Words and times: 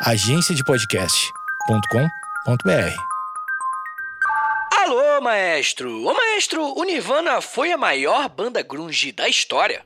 agenciadepodcast.com.br. 0.00 2.94
Alô, 4.72 5.20
maestro! 5.20 6.06
Ô, 6.06 6.14
maestro, 6.14 6.62
o 6.78 6.84
Nirvana 6.84 7.40
foi 7.40 7.72
a 7.72 7.76
maior 7.76 8.28
banda 8.28 8.62
grunge 8.62 9.10
da 9.10 9.28
história. 9.28 9.82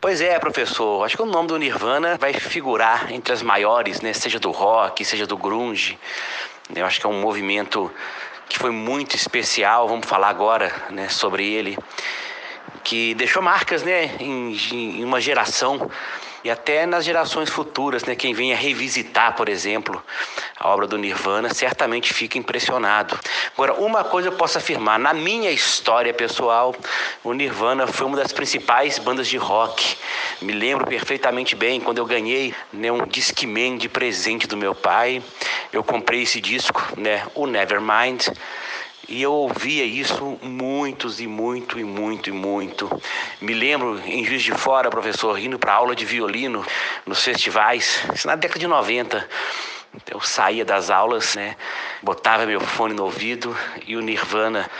Pois 0.00 0.20
é, 0.20 0.38
professor. 0.38 1.04
Acho 1.04 1.16
que 1.16 1.22
o 1.22 1.26
nome 1.26 1.48
do 1.48 1.58
Nirvana 1.58 2.16
vai 2.16 2.32
figurar 2.32 3.12
entre 3.12 3.32
as 3.32 3.42
maiores, 3.42 4.00
né? 4.00 4.12
Seja 4.12 4.38
do 4.38 4.52
rock, 4.52 5.04
seja 5.04 5.26
do 5.26 5.36
grunge. 5.36 5.98
Eu 6.72 6.86
acho 6.86 7.00
que 7.00 7.06
é 7.06 7.08
um 7.08 7.20
movimento 7.20 7.92
que 8.48 8.56
foi 8.56 8.70
muito 8.70 9.16
especial. 9.16 9.88
Vamos 9.88 10.06
falar 10.06 10.28
agora, 10.28 10.72
né, 10.90 11.08
sobre 11.08 11.44
ele, 11.44 11.76
que 12.84 13.16
deixou 13.16 13.42
marcas, 13.42 13.82
né, 13.82 14.14
em, 14.20 14.56
em 14.72 15.04
uma 15.04 15.20
geração 15.20 15.90
e 16.42 16.50
até 16.50 16.86
nas 16.86 17.04
gerações 17.04 17.48
futuras, 17.48 18.04
né, 18.04 18.14
quem 18.14 18.32
venha 18.32 18.56
revisitar, 18.56 19.34
por 19.34 19.48
exemplo, 19.48 20.02
a 20.58 20.68
obra 20.68 20.86
do 20.86 20.96
Nirvana, 20.96 21.52
certamente 21.52 22.12
fica 22.14 22.38
impressionado. 22.38 23.18
Agora, 23.54 23.74
uma 23.74 24.04
coisa 24.04 24.28
eu 24.28 24.32
posso 24.32 24.58
afirmar, 24.58 24.98
na 24.98 25.12
minha 25.12 25.50
história 25.50 26.12
pessoal, 26.14 26.74
o 27.22 27.32
Nirvana 27.32 27.86
foi 27.86 28.06
uma 28.06 28.16
das 28.16 28.32
principais 28.32 28.98
bandas 28.98 29.28
de 29.28 29.36
rock. 29.36 29.96
Me 30.40 30.52
lembro 30.52 30.86
perfeitamente 30.86 31.54
bem 31.54 31.80
quando 31.80 31.98
eu 31.98 32.06
ganhei 32.06 32.54
né, 32.72 32.90
um 32.90 33.06
Discman 33.06 33.76
de 33.76 33.88
presente 33.88 34.46
do 34.46 34.56
meu 34.56 34.74
pai. 34.74 35.22
Eu 35.72 35.84
comprei 35.84 36.22
esse 36.22 36.40
disco, 36.40 36.82
né, 36.96 37.26
o 37.34 37.46
Nevermind. 37.46 38.28
E 39.10 39.20
eu 39.20 39.32
ouvia 39.32 39.84
isso 39.84 40.38
muitos 40.40 41.20
e 41.20 41.26
muito 41.26 41.80
e 41.80 41.82
muito 41.82 42.30
e 42.30 42.32
muito. 42.32 42.88
Me 43.40 43.52
lembro 43.52 44.00
em 44.06 44.24
Juiz 44.24 44.40
de 44.40 44.52
Fora, 44.52 44.88
professor, 44.88 45.36
indo 45.36 45.58
para 45.58 45.72
aula 45.72 45.96
de 45.96 46.04
violino 46.04 46.64
nos 47.04 47.20
festivais, 47.20 48.04
isso 48.14 48.28
na 48.28 48.36
década 48.36 48.60
de 48.60 48.68
90. 48.68 49.28
Eu 50.08 50.20
saía 50.20 50.64
das 50.64 50.90
aulas, 50.90 51.34
né, 51.34 51.56
botava 52.00 52.46
meu 52.46 52.60
fone 52.60 52.94
no 52.94 53.02
ouvido 53.02 53.56
e 53.84 53.96
o 53.96 54.00
Nirvana 54.00 54.70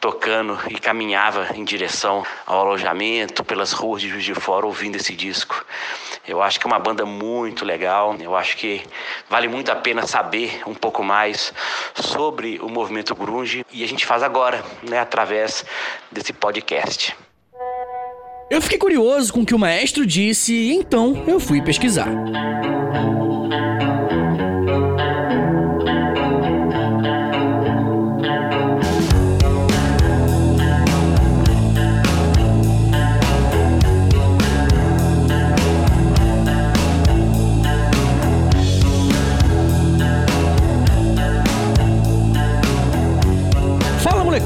tocando 0.00 0.58
e 0.68 0.74
caminhava 0.74 1.48
em 1.54 1.64
direção 1.64 2.24
ao 2.46 2.60
alojamento, 2.60 3.44
pelas 3.44 3.72
ruas 3.72 4.00
de 4.00 4.08
Juiz 4.08 4.24
de 4.24 4.34
Fora, 4.34 4.66
ouvindo 4.66 4.96
esse 4.96 5.14
disco. 5.14 5.64
Eu 6.26 6.42
acho 6.42 6.60
que 6.60 6.66
é 6.66 6.68
uma 6.68 6.78
banda 6.78 7.04
muito 7.04 7.64
legal, 7.64 8.14
eu 8.20 8.36
acho 8.36 8.56
que 8.56 8.82
vale 9.28 9.48
muito 9.48 9.70
a 9.70 9.76
pena 9.76 10.06
saber 10.06 10.62
um 10.66 10.74
pouco 10.74 11.02
mais 11.02 11.52
sobre 11.94 12.58
o 12.60 12.68
movimento 12.68 13.14
grunge 13.14 13.64
e 13.72 13.82
a 13.82 13.88
gente 13.88 14.06
faz 14.06 14.22
agora, 14.22 14.62
né, 14.82 15.00
através 15.00 15.64
desse 16.12 16.32
podcast. 16.32 17.16
Eu 18.50 18.62
fiquei 18.62 18.78
curioso 18.78 19.32
com 19.32 19.40
o 19.40 19.46
que 19.46 19.54
o 19.54 19.58
maestro 19.58 20.06
disse 20.06 20.72
então 20.72 21.24
eu 21.26 21.38
fui 21.38 21.60
pesquisar. 21.60 22.08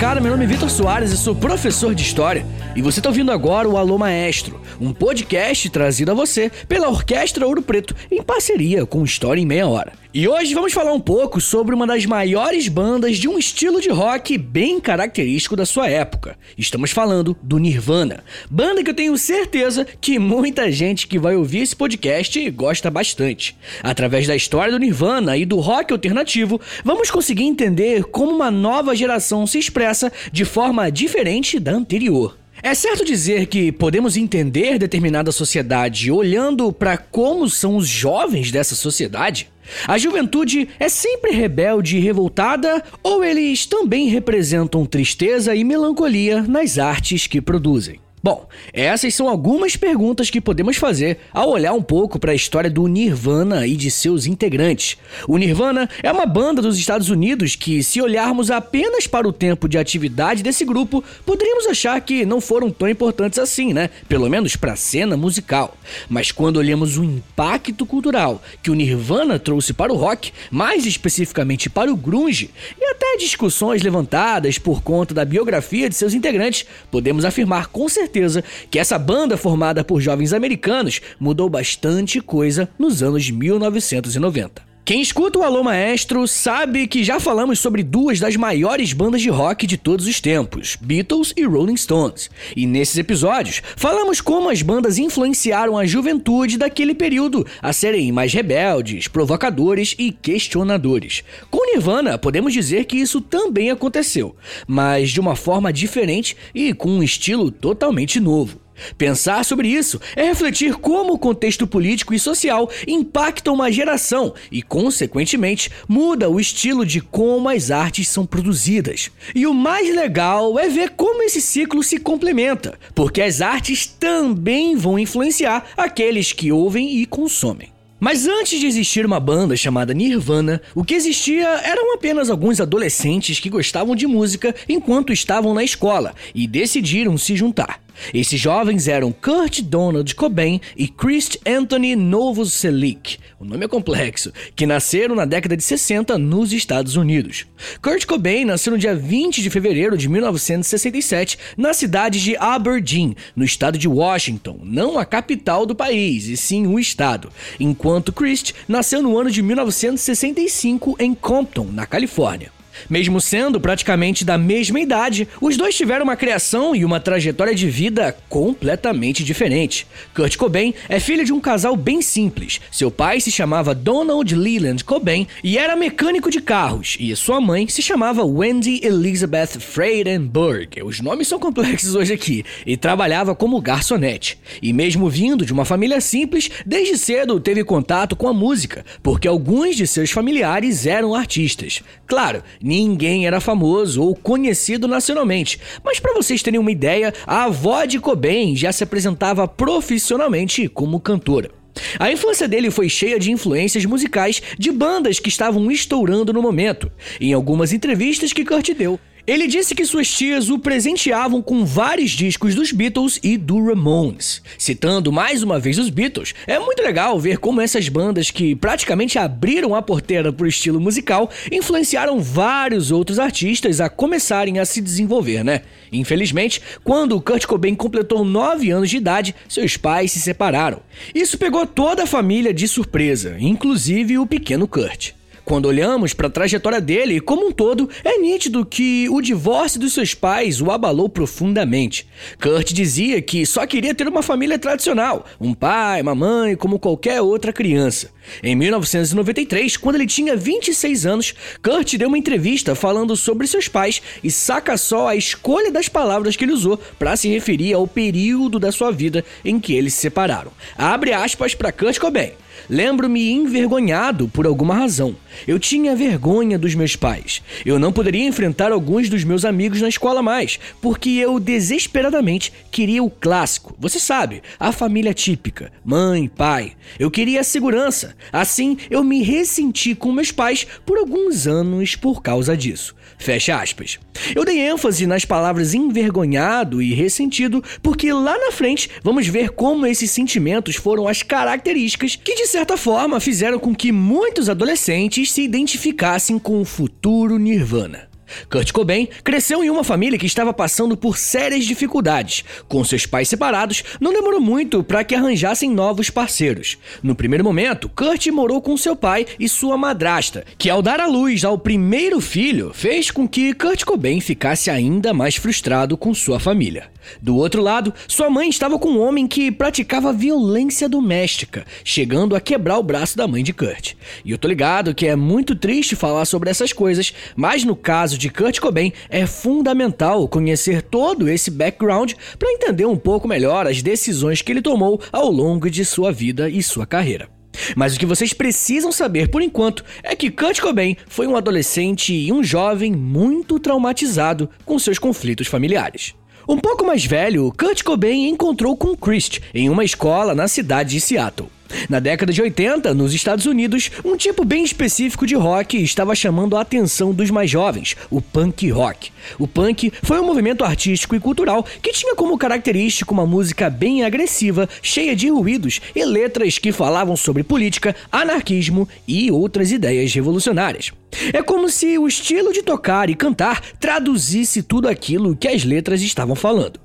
Molecada, 0.03 0.21
meu 0.21 0.33
nome 0.33 0.45
é 0.45 0.49
Vitor 0.49 0.69
Soares 0.69 1.13
e 1.13 1.17
sou 1.17 1.33
professor 1.33 1.95
de 1.95 2.03
História. 2.03 2.45
E 2.75 2.81
você 2.81 3.01
está 3.01 3.11
ouvindo 3.11 3.31
agora 3.31 3.69
o 3.69 3.77
Alô 3.77 3.99
Maestro, 3.99 4.59
um 4.81 4.95
podcast 4.95 5.69
trazido 5.69 6.11
a 6.11 6.15
você 6.15 6.51
pela 6.67 6.89
Orquestra 6.89 7.47
Ouro 7.47 7.61
Preto, 7.61 7.95
em 8.11 8.23
parceria 8.23 8.87
com 8.87 9.05
História 9.05 9.43
em 9.43 9.45
Meia 9.45 9.69
Hora. 9.69 9.93
E 10.15 10.27
hoje 10.27 10.55
vamos 10.55 10.73
falar 10.73 10.95
um 10.95 11.01
pouco 11.01 11.39
sobre 11.39 11.75
uma 11.75 11.87
das 11.87 12.07
maiores 12.07 12.69
bandas 12.69 13.19
de 13.19 13.29
um 13.29 13.39
estilo 13.39 13.79
de 13.79 13.91
rock 13.91 14.39
bem 14.39 14.81
característico 14.81 15.55
da 15.55 15.67
sua 15.67 15.87
época. 15.87 16.35
Estamos 16.57 16.91
falando 16.93 17.37
do 17.43 17.59
Nirvana, 17.59 18.25
banda 18.51 18.83
que 18.83 18.89
eu 18.89 18.95
tenho 18.95 19.19
certeza 19.19 19.87
que 20.01 20.19
muita 20.19 20.73
gente 20.73 21.07
que 21.07 21.19
vai 21.19 21.37
ouvir 21.37 21.61
esse 21.61 21.77
podcast 21.77 22.51
gosta 22.53 22.91
bastante. 22.91 23.55
Através 23.83 24.27
da 24.27 24.35
história 24.35 24.73
do 24.73 24.79
Nirvana 24.79 25.37
e 25.37 25.45
do 25.45 25.61
rock 25.61 25.93
alternativo, 25.93 26.59
vamos 26.83 27.11
conseguir 27.11 27.45
entender 27.45 28.05
como 28.05 28.33
uma 28.33 28.51
nova 28.51 28.97
geração 28.97 29.47
se 29.47 29.59
expressa 29.59 30.11
de 30.33 30.47
forma 30.47 30.91
diferente 30.91 31.61
da 31.61 31.73
anterior. 31.73 32.42
É 32.65 32.75
certo 32.75 33.05
dizer 33.05 33.47
que 33.47 33.73
podemos 33.73 34.17
entender 34.17 34.79
determinada 34.79 35.33
sociedade 35.33 36.13
olhando 36.13 36.73
para 36.73 36.97
como 36.97 37.51
são 37.51 37.77
os 37.77 37.89
jovens 37.89 38.53
dessa 38.53 38.77
sociedade? 38.77 39.51
A 39.89 39.99
juventude 39.99 40.69
é 40.79 40.89
sempre 40.89 41.33
rebelde 41.33 41.97
e 41.97 42.01
revoltada, 42.01 42.81
ou 43.03 43.25
eles 43.25 43.67
também 43.67 44.09
representam 44.09 44.87
tristeza 44.87 45.57
e 45.57 45.65
melancolia 45.65 46.41
nas 46.43 46.79
artes 46.79 47.27
que 47.27 47.41
produzem? 47.41 47.99
Bom, 48.25 48.47
essas 48.73 49.17
são 49.17 49.29
algumas 49.29 49.75
perguntas 49.75 50.31
que 50.31 50.41
podemos 50.41 50.77
fazer 50.77 51.19
ao 51.33 51.51
olhar 51.51 51.73
um 51.73 51.83
pouco 51.83 52.21
para 52.21 52.31
a 52.31 52.37
história 52.37 52.71
do 52.71 52.87
Nirvana 52.87 53.67
e 53.67 53.75
de 53.75 53.91
seus 53.91 54.27
integrantes. 54.27 54.97
O 55.27 55.37
Nirvana 55.37 55.91
é 56.05 56.13
uma 56.13 56.25
banda 56.25 56.63
dos 56.63 56.79
Estados 56.79 57.11
Unidos 57.11 57.57
que, 57.57 57.83
se 57.83 58.01
olharmos 58.01 58.49
apenas 58.49 59.09
para 59.09 59.27
o 59.27 59.33
tempo 59.33 59.69
de 59.69 59.77
atividade 59.77 60.41
desse 60.41 60.65
grupo, 60.65 61.03
poderíamos 61.27 61.67
achar 61.67 62.01
que 62.01 62.25
não 62.25 62.41
foram 62.41 62.71
tão 62.71 62.89
importantes 62.89 63.41
assim, 63.41 63.73
né? 63.73 63.91
Pelo 64.09 64.31
menos 64.31 64.55
para 64.55 64.75
a 64.75 64.77
cena 64.77 65.17
musical. 65.17 65.77
Mas 66.09 66.31
quando 66.31 66.59
olhamos 66.59 66.97
o 66.97 67.03
impacto 67.03 67.85
cultural 67.85 68.41
que 68.63 68.71
o 68.71 68.75
Nirvana 68.75 69.37
trouxe 69.37 69.73
para 69.73 69.93
o 69.93 69.97
rock, 69.97 70.31
mais 70.49 70.87
especificamente 70.87 71.69
para 71.69 71.93
o 71.93 71.97
grunge, 71.97 72.51
e 72.81 72.85
até 72.85 73.17
discussões 73.17 73.83
levantadas 73.83 74.59
por 74.59 74.81
conta 74.81 75.13
da 75.13 75.25
biografia 75.25 75.89
de 75.89 75.97
seus 75.97 76.15
integrantes, 76.15 76.65
podemos 76.89 77.25
afirmar 77.25 77.67
com 77.67 77.89
certeza 77.89 78.12
certeza 78.13 78.45
que 78.71 78.79
essa 78.79 78.99
banda 78.99 79.37
formada 79.37 79.83
por 79.83 80.01
jovens 80.01 80.33
americanos 80.35 81.01
mudou 81.19 81.49
bastante 81.49 82.21
coisa 82.21 82.69
nos 82.79 83.03
anos 83.03 83.31
1990. 83.31 84.72
Quem 84.85 85.01
escuta 85.01 85.39
o 85.39 85.45
Alô 85.45 85.63
Maestro 85.63 86.27
sabe 86.27 86.89
que 86.89 87.05
já 87.05 87.21
falamos 87.21 87.61
sobre 87.61 87.85
duas 87.85 88.19
das 88.19 88.35
maiores 88.35 88.93
bandas 88.93 89.23
de 89.23 89.29
rock 89.29 89.65
de 89.65 89.77
todos 89.77 90.09
os 90.09 90.21
tempos, 90.21 90.77
Beatles 90.81 91.33
e 91.37 91.45
Rolling 91.45 91.77
Stones. 91.77 92.29
E 92.57 92.67
nesses 92.67 92.99
episódios, 92.99 93.63
falamos 93.77 94.21
como 94.21 94.51
as 94.51 94.61
bandas 94.61 94.99
influenciaram 94.99 95.79
a 95.79 95.87
juventude 95.87 96.59
daquele 96.59 96.97
período 96.97 97.47
a 97.63 97.73
serem 97.73 98.11
mais 98.11 98.33
rebeldes, 98.33 99.07
provocadores 99.07 99.95
e 99.97 100.11
questionadores. 100.11 101.23
Com 101.49 101.65
Nirvana, 101.65 102.19
podemos 102.19 102.53
dizer 102.53 102.85
que 102.85 102.97
isso 102.97 103.21
também 103.21 103.71
aconteceu, 103.71 104.35
mas 104.67 105.11
de 105.11 105.21
uma 105.21 105.37
forma 105.37 105.73
diferente 105.73 106.37
e 106.53 106.75
com 106.75 106.91
um 106.91 107.05
estilo 107.05 107.53
totalmente 107.53 108.19
novo. 108.19 108.62
Pensar 108.97 109.45
sobre 109.45 109.69
isso 109.69 110.01
é 110.17 110.25
refletir 110.25 110.75
como 110.77 111.15
o 111.15 111.19
contexto 111.19 111.67
político 111.67 112.15
e 112.15 112.19
social 112.19 112.71
impacta 112.87 113.51
uma 113.51 113.71
geração 113.71 114.35
e, 114.51 114.63
consequentemente, 114.63 115.71
muda 115.89 116.29
o 116.29 116.41
estilo 116.41 116.85
de 116.85 117.01
como 117.01 117.49
as 117.49 117.71
artes 117.71 118.09
são 118.09 118.27
produzidas. 118.27 119.11
E 119.35 119.47
o 119.47 119.55
mais 119.55 119.95
legal 119.95 120.59
é 120.59 120.69
ver 120.69 120.91
como 120.91 121.23
esse 121.23 121.41
ciclo 121.41 121.83
se 121.83 121.99
complementa, 121.99 122.79
porque 122.95 123.23
as 123.23 123.41
artes 123.41 123.87
também 123.87 124.77
vão 124.77 124.99
influenciar 124.99 125.67
aqueles 125.77 126.33
que 126.33 126.53
ouvem 126.53 126.97
e 126.97 127.07
consomem. 127.07 127.73
Mas 128.05 128.27
antes 128.27 128.59
de 128.59 128.67
existir 128.67 129.07
uma 129.07 129.21
banda 129.21 129.57
chamada 129.57 129.95
Nirvana, 129.95 130.61
o 130.75 130.83
que 130.83 130.93
existia 130.93 131.47
eram 131.47 131.95
apenas 131.95 132.31
alguns 132.31 132.61
adolescentes 132.61 133.39
que 133.39 133.49
gostavam 133.49 133.95
de 133.95 134.09
música 134.09 134.53
enquanto 134.69 135.13
estavam 135.13 135.55
na 135.55 135.63
escola 135.63 136.13
e 136.35 136.49
decidiram 136.49 137.17
se 137.17 137.37
juntar. 137.37 137.81
Esses 138.13 138.41
jovens 138.41 138.89
eram 138.89 139.13
Kurt 139.13 139.61
Donald 139.63 140.15
Cobain 140.15 140.61
e 140.77 140.89
Chris 140.89 141.39
Anthony 141.47 141.97
Novoselic, 141.97 143.19
o 143.43 143.45
nome 143.45 143.65
é 143.65 143.69
complexo, 143.69 144.33
que 144.55 144.67
nasceram 144.67 145.17
na 145.17 145.25
década 145.25 145.57
de 145.57 145.65
60 145.65 146.17
nos 146.17 146.53
Estados 146.53 146.95
Unidos. 146.95 147.45
Kurt 147.83 148.07
Cobain 148.07 148.45
nasceu 148.45 148.71
no 148.71 148.79
dia 148.79 148.95
20 148.95 149.43
de 149.43 149.51
fevereiro 149.51 149.99
de 149.99 150.09
1967 150.09 151.37
na 151.57 151.75
cidade 151.75 152.23
de 152.23 152.37
Aberdeen, 152.37 153.17
no 153.35 153.45
estado 153.45 153.77
de 153.77 153.89
Washington, 153.89 154.61
não 154.63 154.97
a 154.97 155.05
capital 155.05 155.67
do 155.67 155.75
país, 155.75 156.29
e 156.29 156.37
sim 156.37 156.69
o 156.69 156.79
estado, 156.79 157.31
enquanto 157.59 158.13
Chris 158.13 158.55
nasceu 158.69 159.03
no 159.03 159.19
ano 159.19 159.29
de 159.29 159.43
1965 159.43 160.95
em 161.01 161.13
Compton, 161.13 161.65
na 161.73 161.85
Califórnia. 161.85 162.52
Mesmo 162.89 163.21
sendo 163.21 163.61
praticamente 163.61 164.25
da 164.25 164.37
mesma 164.37 164.81
idade, 164.81 165.29
os 165.41 165.57
dois 165.57 165.75
tiveram 165.75 166.05
uma 166.05 166.17
criação 166.17 166.75
e 166.75 166.85
uma 166.85 167.01
trajetória 167.01 167.55
de 167.55 167.69
vida 167.69 168.17
completamente 168.29 169.25
diferente. 169.25 169.87
Kurt 170.15 170.37
Cobain 170.37 170.75
é 170.89 171.01
filho 171.01 171.25
de 171.25 171.33
um 171.33 171.41
casal 171.41 171.77
bem 171.77 172.03
simples. 172.03 172.61
Seu 172.71 172.91
pai 172.91 173.21
se 173.21 173.31
chamava 173.31 173.75
Donald 173.75 174.35
Leland 174.35 174.85
Cobain 174.85 175.27
e 175.43 175.59
era 175.59 175.77
mecânico 175.77 176.31
de 176.31 176.41
carros, 176.41 176.97
e 176.99 177.15
sua 177.17 177.41
mãe 177.41 177.69
se 177.69 177.83
chamava 177.83 178.25
Wendy 178.25 178.81
Elizabeth 178.83 179.61
Freidenberg. 179.61 180.83
Os 180.83 181.01
nomes 181.01 181.29
são 181.29 181.39
complexos 181.39 181.95
hoje 181.95 182.13
aqui, 182.13 182.45
e 182.67 182.77
trabalhava 182.77 183.35
como 183.35 183.61
garçonete. 183.61 184.39
E 184.61 184.73
mesmo 184.73 185.09
vindo 185.09 185.45
de 185.45 185.53
uma 185.53 185.65
família 185.65 186.01
simples, 186.01 186.51
desde 186.65 186.97
cedo 186.99 187.41
teve 187.41 187.65
contato 187.65 188.17
com 188.17 188.29
a 188.29 188.33
música, 188.33 188.85
porque 189.03 189.29
alguns 189.29 189.77
de 189.77 189.87
seus 189.87 190.11
familiares 190.11 190.87
eram 190.87 191.15
artistas. 191.15 191.83
Claro, 192.07 192.43
ninguém 192.63 193.27
era 193.27 193.41
famoso 193.41 194.03
ou 194.03 194.15
conhecido 194.15 194.87
nacionalmente, 194.89 195.59
mas 195.85 195.99
para 195.99 196.15
vocês 196.15 196.43
terem 196.43 196.61
uma 196.61 196.71
ideia, 196.71 197.13
a 197.27 197.45
avó 197.45 197.85
de 197.85 197.99
Cobain 197.99 198.55
já 198.57 198.73
se 198.73 198.85
apresentava 198.85 199.47
profissionalmente 199.49 200.69
como 200.69 201.01
cantora. 201.01 201.51
A 201.99 202.13
infância 202.13 202.47
dele 202.47 202.71
foi 202.71 202.89
cheia 202.89 203.19
de 203.19 203.31
influências 203.31 203.85
musicais 203.85 204.43
de 204.59 204.71
bandas 204.71 205.19
que 205.19 205.29
estavam 205.29 205.71
estourando 205.71 206.33
no 206.33 206.43
momento. 206.43 206.91
Em 207.21 207.33
algumas 207.33 207.73
entrevistas 207.73 208.33
que 208.33 208.45
Kurt 208.45 208.71
deu, 208.75 209.01
ele 209.27 209.47
disse 209.47 209.75
que 209.75 209.85
suas 209.85 210.11
tias 210.11 210.51
o 210.51 210.59
presenteavam 210.59 211.41
com 211.41 211.65
vários 211.65 212.11
discos 212.11 212.55
dos 212.55 212.73
Beatles 212.73 213.21
e 213.23 213.37
do 213.37 213.65
Ramones. 213.65 214.43
Citando 214.59 215.13
mais 215.13 215.43
uma 215.43 215.59
vez 215.59 215.79
os 215.79 215.91
Beatles, 215.91 216.35
é 216.47 216.59
muito 216.59 216.83
legal 216.83 217.19
ver 217.21 217.39
como 217.39 217.61
essas 217.61 217.89
bandas 217.89 218.31
que 218.31 218.57
praticamente 218.57 219.19
abriram 219.19 219.75
a 219.75 219.83
porteira 219.83 220.33
para 220.33 220.45
o 220.45 220.49
estilo 220.49 220.81
musical 220.81 221.31
influenciaram 221.51 222.21
vários 222.21 222.91
outros 222.91 223.19
artistas 223.19 223.81
a 223.81 223.89
começarem 223.89 224.59
a 224.59 224.65
se 224.65 224.81
desenvolver, 224.81 225.45
né? 225.45 225.63
Infelizmente, 225.93 226.61
quando 226.83 227.21
Kurt 227.21 227.47
Cobain 227.47 227.75
completou 227.75 228.25
9 228.25 228.71
anos 228.71 228.91
de 228.91 228.97
idade, 228.97 229.35
seus 229.49 229.77
pais 229.77 230.11
se 230.11 230.21
separaram. 230.21 230.81
Isso 231.15 231.39
pegou 231.39 231.67
toda 231.67 232.05
a 232.05 232.07
família 232.07 232.53
de 232.53 232.67
surpresa, 232.67 233.37
inclusive 233.39 234.19
o 234.19 234.27
pequeno 234.27 234.67
Kurt. 234.67 235.13
Quando 235.53 235.67
olhamos 235.67 236.15
para 236.15 236.29
a 236.29 236.31
trajetória 236.31 236.81
dele 236.81 237.21
como 237.21 237.49
um 237.49 237.53
todo, 237.53 237.87
é 238.03 238.17
nítido 238.17 238.65
que 238.65 239.07
o 239.11 239.21
divórcio 239.21 239.79
dos 239.79 239.93
seus 239.93 240.15
pais 240.15 240.63
o 240.63 240.71
abalou 240.71 241.11
profundamente. 241.11 242.09
Kurt 242.41 242.73
dizia 242.73 243.21
que 243.21 243.45
só 243.45 243.67
queria 243.67 243.95
ter 243.95 244.09
uma 244.09 244.23
família 244.23 244.59
tradicional, 244.59 245.27
um 245.39 245.53
pai, 245.53 246.01
uma 246.01 246.15
mãe, 246.15 246.57
como 246.57 246.79
qualquer 246.79 247.21
outra 247.21 247.53
criança. 247.53 248.11
Em 248.43 248.57
1993, 248.57 249.77
quando 249.77 249.97
ele 249.97 250.07
tinha 250.07 250.35
26 250.35 251.05
anos, 251.05 251.35
Kurt 251.63 251.99
deu 251.99 252.09
uma 252.09 252.17
entrevista 252.17 252.75
falando 252.75 253.15
sobre 253.15 253.47
seus 253.47 253.69
pais 253.69 254.01
e 254.25 254.31
saca 254.31 254.79
só 254.79 255.09
a 255.09 255.17
escolha 255.17 255.71
das 255.71 255.87
palavras 255.87 256.35
que 256.35 256.47
ele 256.47 256.53
usou 256.53 256.81
para 256.99 257.15
se 257.15 257.29
referir 257.29 257.75
ao 257.75 257.87
período 257.87 258.59
da 258.59 258.73
sua 258.73 258.91
vida 258.91 259.23
em 259.45 259.61
que 259.61 259.75
eles 259.75 259.93
se 259.93 260.01
separaram. 260.01 260.51
Abre 260.79 261.13
aspas 261.13 261.55
para 261.55 261.73
Kurt 261.73 261.99
Cobain. 261.99 262.33
Lembro-me 262.69 263.31
envergonhado 263.31 264.29
por 264.29 264.47
alguma 264.47 264.75
razão. 264.75 265.17
Eu 265.47 265.59
tinha 265.59 265.97
vergonha 265.97 266.59
dos 266.59 266.75
meus 266.75 266.97
pais. 266.97 267.43
Eu 267.65 267.79
não 267.79 267.93
poderia 267.93 268.27
enfrentar 268.27 268.73
alguns 268.73 269.09
dos 269.09 269.25
meus 269.25 269.45
amigos 269.45 269.81
na 269.81 269.89
escola 269.89 270.23
mais, 270.23 270.59
porque 270.81 271.11
eu 271.11 271.39
desesperadamente 271.39 272.53
queria 272.71 273.03
o 273.03 273.11
clássico. 273.11 273.75
Você 273.79 273.99
sabe, 273.99 274.43
a 274.59 274.73
família 274.73 275.15
típica, 275.15 275.73
mãe, 275.85 276.29
pai. 276.29 276.73
Eu 276.99 277.11
queria 277.11 277.41
a 277.41 277.45
segurança. 277.45 278.15
Assim, 278.33 278.77
eu 278.91 279.03
me 279.03 279.23
ressenti 279.23 279.95
com 279.95 280.13
meus 280.13 280.31
pais 280.31 280.67
por 280.85 280.99
alguns 280.99 281.47
anos 281.47 281.97
por 281.97 282.23
causa 282.23 282.57
disso. 282.57 282.95
Fecha 283.19 283.61
aspas. 283.61 284.01
Eu 284.35 284.45
dei 284.45 284.59
ênfase 284.59 285.07
nas 285.07 285.25
palavras 285.25 285.75
envergonhado 285.75 286.83
e 286.83 286.93
ressentido, 286.93 287.63
porque 287.81 288.13
lá 288.13 288.37
na 288.37 288.51
frente 288.51 288.91
vamos 289.03 289.29
ver 289.29 289.51
como 289.51 289.87
esses 289.87 290.11
sentimentos 290.11 290.75
foram 290.75 291.07
as 291.07 291.23
características 291.23 292.17
que, 292.17 292.35
de 292.35 292.47
certa 292.53 292.77
forma, 292.77 293.19
fizeram 293.19 293.59
com 293.59 293.75
que 293.75 293.91
muitos 293.91 294.51
adolescentes 294.51 295.33
se 295.33 295.41
identificassem 295.41 296.39
com 296.39 296.61
o 296.61 296.67
futuro 296.67 297.39
Nirvana. 297.39 298.12
Kurt 298.51 298.73
Cobain 298.73 299.09
cresceu 299.25 299.63
em 299.65 299.71
uma 299.71 299.85
família 299.85 300.19
que 300.19 300.27
estava 300.27 300.53
passando 300.53 300.97
por 300.97 301.19
sérias 301.19 301.65
dificuldades. 301.65 302.45
Com 302.69 302.85
seus 302.85 303.07
pais 303.07 303.29
separados, 303.29 303.83
não 304.01 304.13
demorou 304.13 304.41
muito 304.41 304.83
para 304.83 305.05
que 305.05 305.15
arranjassem 305.15 305.71
novos 305.71 306.11
parceiros. 306.11 306.79
No 307.03 307.15
primeiro 307.15 307.45
momento, 307.45 307.89
Kurt 307.89 308.27
morou 308.29 308.61
com 308.61 308.77
seu 308.77 308.97
pai 308.97 309.27
e 309.39 309.49
sua 309.49 309.77
madrasta, 309.77 310.45
que 310.59 310.71
ao 310.71 310.83
dar 310.83 311.01
à 311.01 311.07
luz 311.07 311.45
ao 311.45 311.59
primeiro 311.59 312.21
filho, 312.21 312.73
fez 312.75 313.11
com 313.11 313.29
que 313.29 313.55
Kurt 313.55 313.85
Cobain 313.85 314.21
ficasse 314.21 314.71
ainda 314.71 315.13
mais 315.13 315.37
frustrado 315.37 315.97
com 315.97 316.15
sua 316.15 316.39
família. 316.39 316.91
Do 317.21 317.37
outro 317.37 317.61
lado, 317.61 317.93
sua 318.07 318.31
mãe 318.31 318.49
estava 318.49 318.79
com 318.79 318.91
um 318.91 319.01
homem 319.01 319.27
que 319.27 319.51
praticava 319.51 320.13
violência 320.13 320.89
doméstica, 320.89 321.65
chegando 321.85 322.37
a 322.37 322.41
quebrar 322.41 322.79
o 322.79 322.83
braço 322.83 323.17
da 323.17 323.27
mãe 323.27 323.43
de 323.43 323.53
Kurt. 323.53 323.95
E 324.25 324.31
eu 324.31 324.39
tô 324.39 324.49
ligado 324.49 324.95
que 324.95 325.07
é 325.07 325.17
muito 325.17 325.55
triste 325.55 325.97
falar 325.97 326.25
sobre 326.25 326.51
essas 326.51 326.73
coisas, 326.73 327.13
mas 327.35 327.65
no 327.65 327.75
caso 327.75 328.19
de 328.23 328.31
Kurt 328.31 328.61
Cobain 328.61 328.93
é 329.11 329.27
fundamental 329.27 330.29
conhecer 330.29 330.81
todo 330.81 331.29
esse 331.29 331.51
background 331.51 332.13
para 332.39 332.53
entender 332.53 332.87
um 332.87 332.97
pouco 332.97 333.27
melhor 333.27 333.67
as 333.67 333.83
decisões 333.83 334.41
que 334.41 334.53
ele 334.53 334.63
tomou 334.63 335.01
ao 335.11 335.29
longo 335.29 335.69
de 335.69 335.85
sua 335.85 336.13
vida 336.13 336.49
e 336.49 336.63
sua 336.63 336.87
carreira. 336.87 337.29
Mas 337.77 337.97
o 337.97 337.99
que 337.99 338.07
vocês 338.07 338.33
precisam 338.33 338.93
saber 338.93 339.29
por 339.29 339.43
enquanto 339.43 339.85
é 340.05 340.15
que 340.15 340.31
Kurt 340.31 340.61
Cobain 340.61 340.97
foi 341.09 341.27
um 341.27 341.37
adolescente 341.37 342.15
e 342.15 342.33
um 342.33 342.45
jovem 342.45 342.93
muito 342.93 343.59
traumatizado 343.59 344.49
com 344.65 344.79
seus 344.79 345.01
conflitos 345.01 345.49
familiares. 345.49 346.15
Um 346.49 346.59
pouco 346.59 346.87
mais 346.87 347.05
velho, 347.05 347.53
Kurt 347.59 347.83
Cobain 347.83 348.29
encontrou 348.29 348.77
com 348.77 348.97
Christ 348.97 349.41
em 349.53 349.69
uma 349.69 349.85
escola 349.85 350.33
na 350.33 350.47
cidade 350.47 350.91
de 350.91 351.01
Seattle. 351.01 351.51
Na 351.89 351.99
década 351.99 352.33
de 352.33 352.41
80, 352.41 352.95
nos 352.95 353.15
Estados 353.15 353.47
Unidos, 353.47 353.91
um 354.05 354.17
tipo 354.17 354.45
bem 354.45 354.65
específico 354.65 355.27
de 355.27 355.35
rock 355.35 355.83
estava 355.83 356.15
chamando 356.15 356.57
a 356.57 356.61
atenção 356.61 357.13
dos 357.13 357.31
mais 357.31 357.51
jovens, 357.51 357.97
o 358.11 358.21
punk 358.21 358.71
rock. 358.71 359.11
O 359.39 359.47
punk 359.47 359.93
foi 360.03 360.21
um 360.21 360.27
movimento 360.27 360.65
artístico 360.65 361.15
e 361.15 361.21
cultural 361.21 361.65
que 361.83 361.93
tinha 361.93 362.15
como 362.15 362.39
característico 362.39 363.15
uma 363.15 363.27
música 363.27 363.71
bem 363.71 364.05
agressiva, 364.05 364.69
cheia 364.83 365.15
de 365.15 365.29
ruídos 365.29 365.81
e 365.95 366.05
letras 366.05 366.59
que 366.59 366.73
falavam 366.73 367.17
sobre 367.17 367.43
política, 367.43 367.95
anarquismo 368.11 368.89
e 369.07 369.31
outras 369.31 369.71
ideias 369.71 370.13
revolucionárias. 370.13 370.93
É 371.33 371.43
como 371.43 371.69
se 371.69 371.99
o 371.99 372.09
estilo 372.09 372.53
de 372.53 372.63
tocar 372.63 373.11
e 373.11 373.15
cantar 373.15 373.61
traduzisse 373.79 374.63
tudo 374.63 374.89
aquilo 374.89 375.37
que 375.37 375.49
as 375.49 375.65
letras 375.65 376.03
estavam 376.03 376.35
falando. 376.35 376.81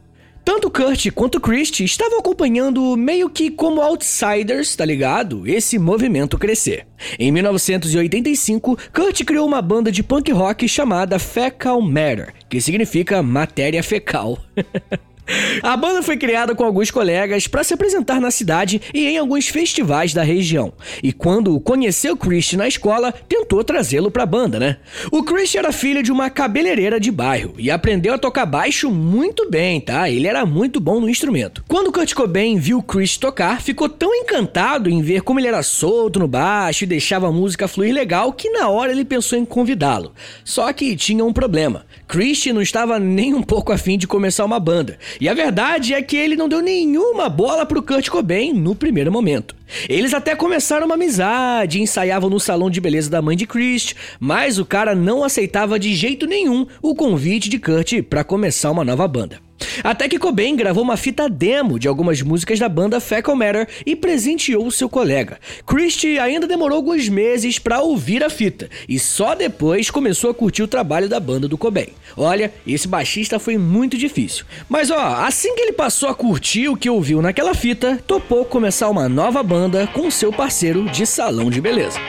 Tanto 0.48 0.72
Kurt 0.72 1.12
quanto 1.12 1.42
Christie 1.42 1.84
estavam 1.84 2.20
acompanhando 2.20 2.96
meio 2.96 3.30
que 3.30 3.52
como 3.52 3.82
outsiders, 3.82 4.78
tá 4.78 4.86
ligado? 4.86 5.46
Esse 5.46 5.78
movimento 5.78 6.38
crescer. 6.38 6.88
Em 7.20 7.30
1985, 7.34 8.78
Kurt 8.94 9.26
criou 9.26 9.46
uma 9.46 9.62
banda 9.62 9.92
de 9.92 10.02
punk 10.02 10.32
rock 10.32 10.66
chamada 10.66 11.20
Fecal 11.20 11.82
Matter, 11.82 12.34
que 12.48 12.62
significa 12.62 13.22
matéria 13.22 13.84
fecal. 13.84 14.38
A 15.62 15.76
banda 15.76 16.02
foi 16.02 16.18
criada 16.18 16.56
com 16.56 16.64
alguns 16.64 16.90
colegas 16.90 17.48
para 17.48 17.64
se 17.64 17.74
apresentar 17.74 18.22
na 18.22 18.32
cidade 18.32 18.82
e 18.94 19.08
em 19.08 19.18
alguns 19.18 19.48
festivais 19.48 20.14
da 20.14 20.24
região. 20.24 20.72
E 21.04 21.12
quando 21.12 21.60
conheceu 21.60 22.16
Chris 22.16 22.54
na 22.54 22.68
escola, 22.68 23.12
tentou 23.12 23.64
trazê-lo 23.64 24.10
para 24.10 24.24
a 24.24 24.28
banda, 24.28 24.60
né? 24.60 24.78
O 25.12 25.24
Chris 25.24 25.54
era 25.56 25.72
filho 25.72 26.02
de 26.02 26.12
uma 26.12 26.30
cabeleireira 26.30 27.00
de 27.00 27.12
bairro 27.12 27.54
e 27.58 27.70
aprendeu 27.70 28.14
a 28.14 28.18
tocar 28.18 28.46
baixo 28.46 28.90
muito 28.90 29.50
bem, 29.50 29.82
tá? 29.82 30.10
Ele 30.10 30.28
era 30.28 30.46
muito 30.46 30.80
bom 30.80 31.00
no 31.00 31.10
instrumento. 31.10 31.64
Quando 31.68 31.92
Kurt 31.92 32.14
Cobain 32.14 32.58
viu 32.58 32.82
Chris 32.82 33.18
tocar, 33.18 33.62
ficou 33.62 33.90
tão 33.90 34.14
encantado 34.16 34.90
em 34.90 35.02
ver 35.02 35.22
como 35.22 35.40
ele 35.40 35.48
era 35.48 35.64
solto 35.64 36.20
no 36.20 36.28
baixo 36.28 36.84
e 36.84 36.88
deixava 36.88 37.28
a 37.28 37.32
música 37.32 37.68
fluir 37.68 37.94
legal 37.94 38.32
que 38.32 38.50
na 38.50 38.70
hora 38.70 38.92
ele 38.92 39.04
pensou 39.04 39.38
em 39.38 39.46
convidá-lo. 39.46 40.14
Só 40.46 40.72
que 40.72 40.96
tinha 40.96 41.26
um 41.26 41.34
problema. 41.34 41.86
Chris 42.08 42.46
não 42.48 42.62
estava 42.62 42.98
nem 43.00 43.34
um 43.34 43.42
pouco 43.42 43.74
afim 43.74 43.98
de 43.98 44.08
começar 44.08 44.46
uma 44.46 44.60
banda 44.60 44.98
e 45.20 45.28
a 45.28 45.34
verdade 45.34 45.94
é 45.94 46.02
que 46.02 46.16
ele 46.16 46.36
não 46.36 46.48
deu 46.48 46.62
nenhuma 46.62 47.30
bola 47.30 47.66
pro 47.66 47.82
Kurt 47.82 48.10
Cobain 48.10 48.54
no 48.54 48.76
primeiro 48.76 49.12
momento. 49.12 49.56
Eles 49.90 50.14
até 50.14 50.36
começaram 50.36 50.86
uma 50.86 50.96
amizade, 50.96 51.82
ensaiavam 51.82 52.30
no 52.30 52.40
salão 52.40 52.70
de 52.70 52.80
beleza 52.80 53.10
da 53.10 53.22
mãe 53.22 53.36
de 53.36 53.48
Chris, 53.48 53.96
mas 54.20 54.60
o 54.60 54.66
cara 54.66 54.96
não 54.96 55.24
aceitava 55.24 55.80
de 55.80 55.94
jeito 55.94 56.26
nenhum 56.26 56.66
o 56.82 56.96
convite 56.96 57.50
de 57.50 57.60
Kurt 57.60 58.02
para 58.04 58.24
começar 58.24 58.72
uma 58.72 58.84
nova 58.84 59.08
banda. 59.08 59.47
Até 59.84 60.08
que 60.08 60.20
Cobain 60.20 60.56
gravou 60.56 60.84
uma 60.84 60.98
fita 60.98 61.30
demo 61.30 61.80
de 61.80 61.88
algumas 61.88 62.22
músicas 62.22 62.60
da 62.60 62.70
banda 62.70 63.00
Fecal 63.00 63.36
Matter 63.36 63.68
e 63.86 63.96
presenteou 63.96 64.70
seu 64.72 64.90
colega. 64.90 65.40
Christie 65.66 66.20
ainda 66.20 66.48
demorou 66.48 66.78
alguns 66.78 67.10
meses 67.10 67.60
para 67.60 67.82
ouvir 67.82 68.24
a 68.24 68.30
fita 68.30 68.70
e 68.88 69.00
só 69.00 69.36
depois 69.36 69.90
começou 69.90 70.30
a 70.30 70.34
curtir 70.34 70.64
o 70.64 70.68
trabalho 70.68 71.10
da 71.10 71.20
banda 71.20 71.48
do 71.48 71.58
Cobain. 71.58 71.90
Olha, 72.16 72.54
esse 72.66 72.88
baixista 72.88 73.40
foi 73.40 73.58
muito 73.58 73.98
difícil. 73.98 74.46
Mas 74.70 74.92
ó, 74.92 75.26
assim 75.26 75.56
que 75.56 75.62
ele 75.62 75.74
passou 75.74 76.10
a 76.10 76.16
curtir 76.16 76.70
o 76.70 76.78
que 76.78 76.90
ouviu 76.90 77.22
naquela 77.22 77.54
fita, 77.54 78.02
topou 78.08 78.46
começar 78.46 78.90
uma 78.90 79.10
nova 79.10 79.42
banda 79.44 79.88
com 79.88 80.10
seu 80.10 80.32
parceiro 80.32 80.86
de 80.90 81.06
salão 81.06 81.50
de 81.50 81.62
beleza. 81.62 82.00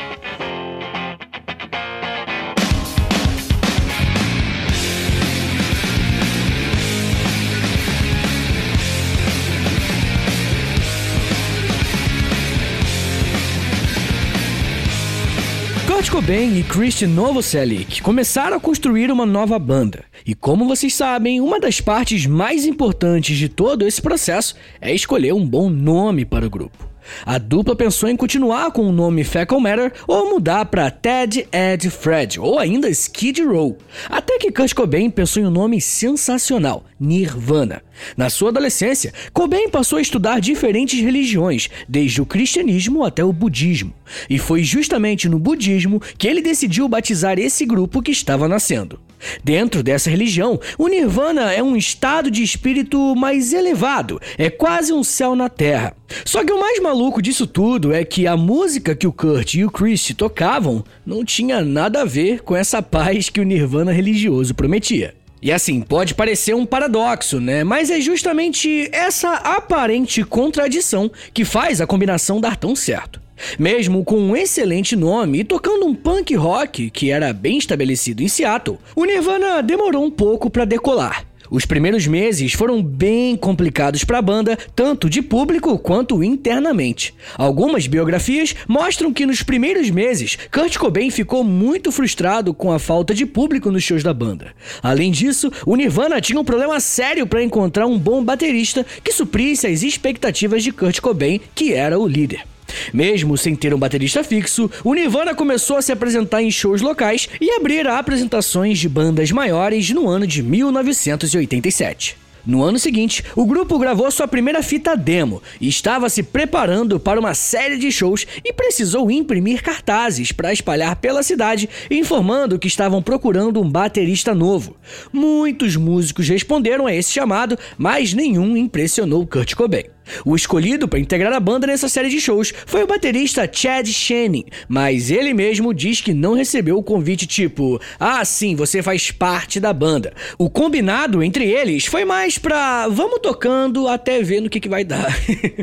Kurt 15.98 16.10
Cobain 16.10 16.56
e 16.56 16.62
Christian 16.62 17.08
Novoselic 17.08 18.00
começaram 18.02 18.56
a 18.56 18.60
construir 18.60 19.10
uma 19.10 19.26
nova 19.26 19.58
banda. 19.58 20.04
E 20.24 20.32
como 20.32 20.64
vocês 20.64 20.94
sabem, 20.94 21.40
uma 21.40 21.58
das 21.58 21.80
partes 21.80 22.24
mais 22.24 22.64
importantes 22.64 23.36
de 23.36 23.48
todo 23.48 23.84
esse 23.84 24.00
processo 24.00 24.54
é 24.80 24.94
escolher 24.94 25.34
um 25.34 25.44
bom 25.44 25.68
nome 25.68 26.24
para 26.24 26.46
o 26.46 26.50
grupo. 26.50 26.87
A 27.24 27.38
dupla 27.38 27.74
pensou 27.74 28.08
em 28.08 28.16
continuar 28.16 28.70
com 28.70 28.88
o 28.88 28.92
nome 28.92 29.24
Fecal 29.24 29.60
Matter 29.60 29.92
ou 30.06 30.30
mudar 30.30 30.64
para 30.66 30.90
Ted, 30.90 31.46
Ed, 31.52 31.90
Fred 31.90 32.40
ou 32.40 32.58
ainda 32.58 32.88
Skid 32.88 33.42
Row. 33.42 33.76
Até 34.08 34.38
que 34.38 34.52
Kurt 34.52 34.74
Cobain 34.74 35.10
pensou 35.10 35.42
em 35.42 35.46
um 35.46 35.50
nome 35.50 35.80
sensacional, 35.80 36.84
Nirvana. 36.98 37.82
Na 38.16 38.30
sua 38.30 38.50
adolescência, 38.50 39.12
Cobain 39.32 39.68
passou 39.68 39.98
a 39.98 40.02
estudar 40.02 40.40
diferentes 40.40 41.00
religiões, 41.00 41.68
desde 41.88 42.20
o 42.22 42.26
cristianismo 42.26 43.04
até 43.04 43.24
o 43.24 43.32
budismo. 43.32 43.92
E 44.28 44.38
foi 44.38 44.62
justamente 44.62 45.28
no 45.28 45.38
budismo 45.38 46.00
que 46.16 46.26
ele 46.26 46.42
decidiu 46.42 46.88
batizar 46.88 47.38
esse 47.38 47.64
grupo 47.64 48.02
que 48.02 48.10
estava 48.10 48.48
nascendo. 48.48 49.00
Dentro 49.42 49.82
dessa 49.82 50.10
religião, 50.10 50.60
o 50.76 50.88
Nirvana 50.88 51.52
é 51.52 51.62
um 51.62 51.76
estado 51.76 52.30
de 52.30 52.42
espírito 52.42 53.14
mais 53.14 53.52
elevado, 53.52 54.20
é 54.36 54.50
quase 54.50 54.92
um 54.92 55.02
céu 55.02 55.34
na 55.34 55.48
terra. 55.48 55.94
Só 56.24 56.44
que 56.44 56.52
o 56.52 56.60
mais 56.60 56.80
maluco 56.80 57.20
disso 57.20 57.46
tudo 57.46 57.92
é 57.92 58.04
que 58.04 58.26
a 58.26 58.36
música 58.36 58.94
que 58.94 59.06
o 59.06 59.12
Kurt 59.12 59.54
e 59.54 59.64
o 59.64 59.70
Chris 59.70 60.12
tocavam 60.16 60.84
não 61.04 61.24
tinha 61.24 61.60
nada 61.62 62.02
a 62.02 62.04
ver 62.04 62.42
com 62.42 62.56
essa 62.56 62.82
paz 62.82 63.28
que 63.28 63.40
o 63.40 63.44
Nirvana 63.44 63.92
religioso 63.92 64.54
prometia. 64.54 65.14
E 65.40 65.52
assim, 65.52 65.80
pode 65.80 66.14
parecer 66.14 66.54
um 66.54 66.66
paradoxo, 66.66 67.40
né? 67.40 67.62
Mas 67.62 67.90
é 67.90 68.00
justamente 68.00 68.88
essa 68.92 69.34
aparente 69.34 70.24
contradição 70.24 71.10
que 71.32 71.44
faz 71.44 71.80
a 71.80 71.86
combinação 71.86 72.40
dar 72.40 72.56
tão 72.56 72.74
certo. 72.74 73.20
Mesmo 73.58 74.04
com 74.04 74.18
um 74.18 74.36
excelente 74.36 74.96
nome 74.96 75.40
e 75.40 75.44
tocando 75.44 75.86
um 75.86 75.94
punk 75.94 76.34
rock 76.34 76.90
que 76.90 77.10
era 77.10 77.32
bem 77.32 77.58
estabelecido 77.58 78.22
em 78.22 78.28
Seattle, 78.28 78.78
o 78.94 79.04
Nirvana 79.04 79.62
demorou 79.62 80.04
um 80.04 80.10
pouco 80.10 80.50
para 80.50 80.64
decolar. 80.64 81.28
Os 81.50 81.64
primeiros 81.64 82.06
meses 82.06 82.52
foram 82.52 82.82
bem 82.82 83.36
complicados 83.36 84.04
para 84.04 84.18
a 84.18 84.22
banda, 84.22 84.56
tanto 84.76 85.08
de 85.08 85.22
público 85.22 85.78
quanto 85.78 86.22
internamente. 86.22 87.14
Algumas 87.36 87.86
biografias 87.86 88.54
mostram 88.66 89.12
que 89.12 89.24
nos 89.24 89.42
primeiros 89.42 89.88
meses, 89.90 90.36
Kurt 90.52 90.76
Cobain 90.76 91.10
ficou 91.10 91.42
muito 91.42 91.90
frustrado 91.90 92.52
com 92.52 92.70
a 92.70 92.78
falta 92.78 93.14
de 93.14 93.24
público 93.24 93.70
nos 93.70 93.82
shows 93.82 94.02
da 94.02 94.12
banda. 94.12 94.52
Além 94.82 95.10
disso, 95.10 95.50
o 95.64 95.74
Nirvana 95.74 96.20
tinha 96.20 96.40
um 96.40 96.44
problema 96.44 96.78
sério 96.80 97.26
para 97.26 97.42
encontrar 97.42 97.86
um 97.86 97.98
bom 97.98 98.22
baterista 98.22 98.84
que 99.02 99.12
suprisse 99.12 99.66
as 99.66 99.82
expectativas 99.82 100.62
de 100.62 100.72
Kurt 100.72 101.00
Cobain, 101.00 101.40
que 101.54 101.72
era 101.72 101.98
o 101.98 102.06
líder. 102.06 102.44
Mesmo 102.92 103.36
sem 103.36 103.54
ter 103.54 103.74
um 103.74 103.78
baterista 103.78 104.24
fixo, 104.24 104.70
o 104.84 104.94
Nirvana 104.94 105.34
começou 105.34 105.76
a 105.76 105.82
se 105.82 105.92
apresentar 105.92 106.42
em 106.42 106.50
shows 106.50 106.80
locais 106.80 107.28
e 107.40 107.50
abrir 107.52 107.86
apresentações 107.86 108.78
de 108.78 108.88
bandas 108.88 109.30
maiores 109.30 109.90
no 109.90 110.08
ano 110.08 110.26
de 110.26 110.42
1987. 110.42 112.28
No 112.48 112.62
ano 112.62 112.78
seguinte, 112.78 113.22
o 113.36 113.44
grupo 113.44 113.78
gravou 113.78 114.10
sua 114.10 114.26
primeira 114.26 114.62
fita 114.62 114.96
demo 114.96 115.42
e 115.60 115.68
estava 115.68 116.08
se 116.08 116.22
preparando 116.22 116.98
para 116.98 117.20
uma 117.20 117.34
série 117.34 117.76
de 117.76 117.92
shows 117.92 118.26
e 118.42 118.54
precisou 118.54 119.10
imprimir 119.10 119.62
cartazes 119.62 120.32
para 120.32 120.50
espalhar 120.50 120.96
pela 120.96 121.22
cidade, 121.22 121.68
informando 121.90 122.58
que 122.58 122.66
estavam 122.66 123.02
procurando 123.02 123.60
um 123.60 123.68
baterista 123.68 124.34
novo. 124.34 124.76
Muitos 125.12 125.76
músicos 125.76 126.26
responderam 126.26 126.86
a 126.86 126.94
esse 126.94 127.12
chamado, 127.12 127.58
mas 127.76 128.14
nenhum 128.14 128.56
impressionou 128.56 129.26
Kurt 129.26 129.54
Cobain. 129.54 129.97
O 130.24 130.36
escolhido 130.36 130.88
para 130.88 130.98
integrar 130.98 131.32
a 131.32 131.40
banda 131.40 131.66
nessa 131.66 131.88
série 131.88 132.08
de 132.08 132.20
shows 132.20 132.52
foi 132.66 132.82
o 132.82 132.86
baterista 132.86 133.48
Chad 133.50 133.86
Channing, 133.88 134.44
mas 134.68 135.10
ele 135.10 135.34
mesmo 135.34 135.72
diz 135.74 136.00
que 136.00 136.14
não 136.14 136.34
recebeu 136.34 136.78
o 136.78 136.82
convite 136.82 137.26
tipo: 137.26 137.80
"Ah, 137.98 138.24
sim, 138.24 138.54
você 138.54 138.82
faz 138.82 139.10
parte 139.10 139.60
da 139.60 139.72
banda". 139.72 140.12
O 140.38 140.50
combinado 140.50 141.22
entre 141.22 141.44
eles 141.44 141.86
foi 141.86 142.04
mais 142.04 142.38
pra 142.38 142.88
vamos 142.88 143.20
tocando 143.20 143.88
até 143.88 144.22
ver 144.22 144.40
no 144.40 144.50
que, 144.50 144.60
que 144.60 144.68
vai 144.68 144.84
dar. 144.84 145.14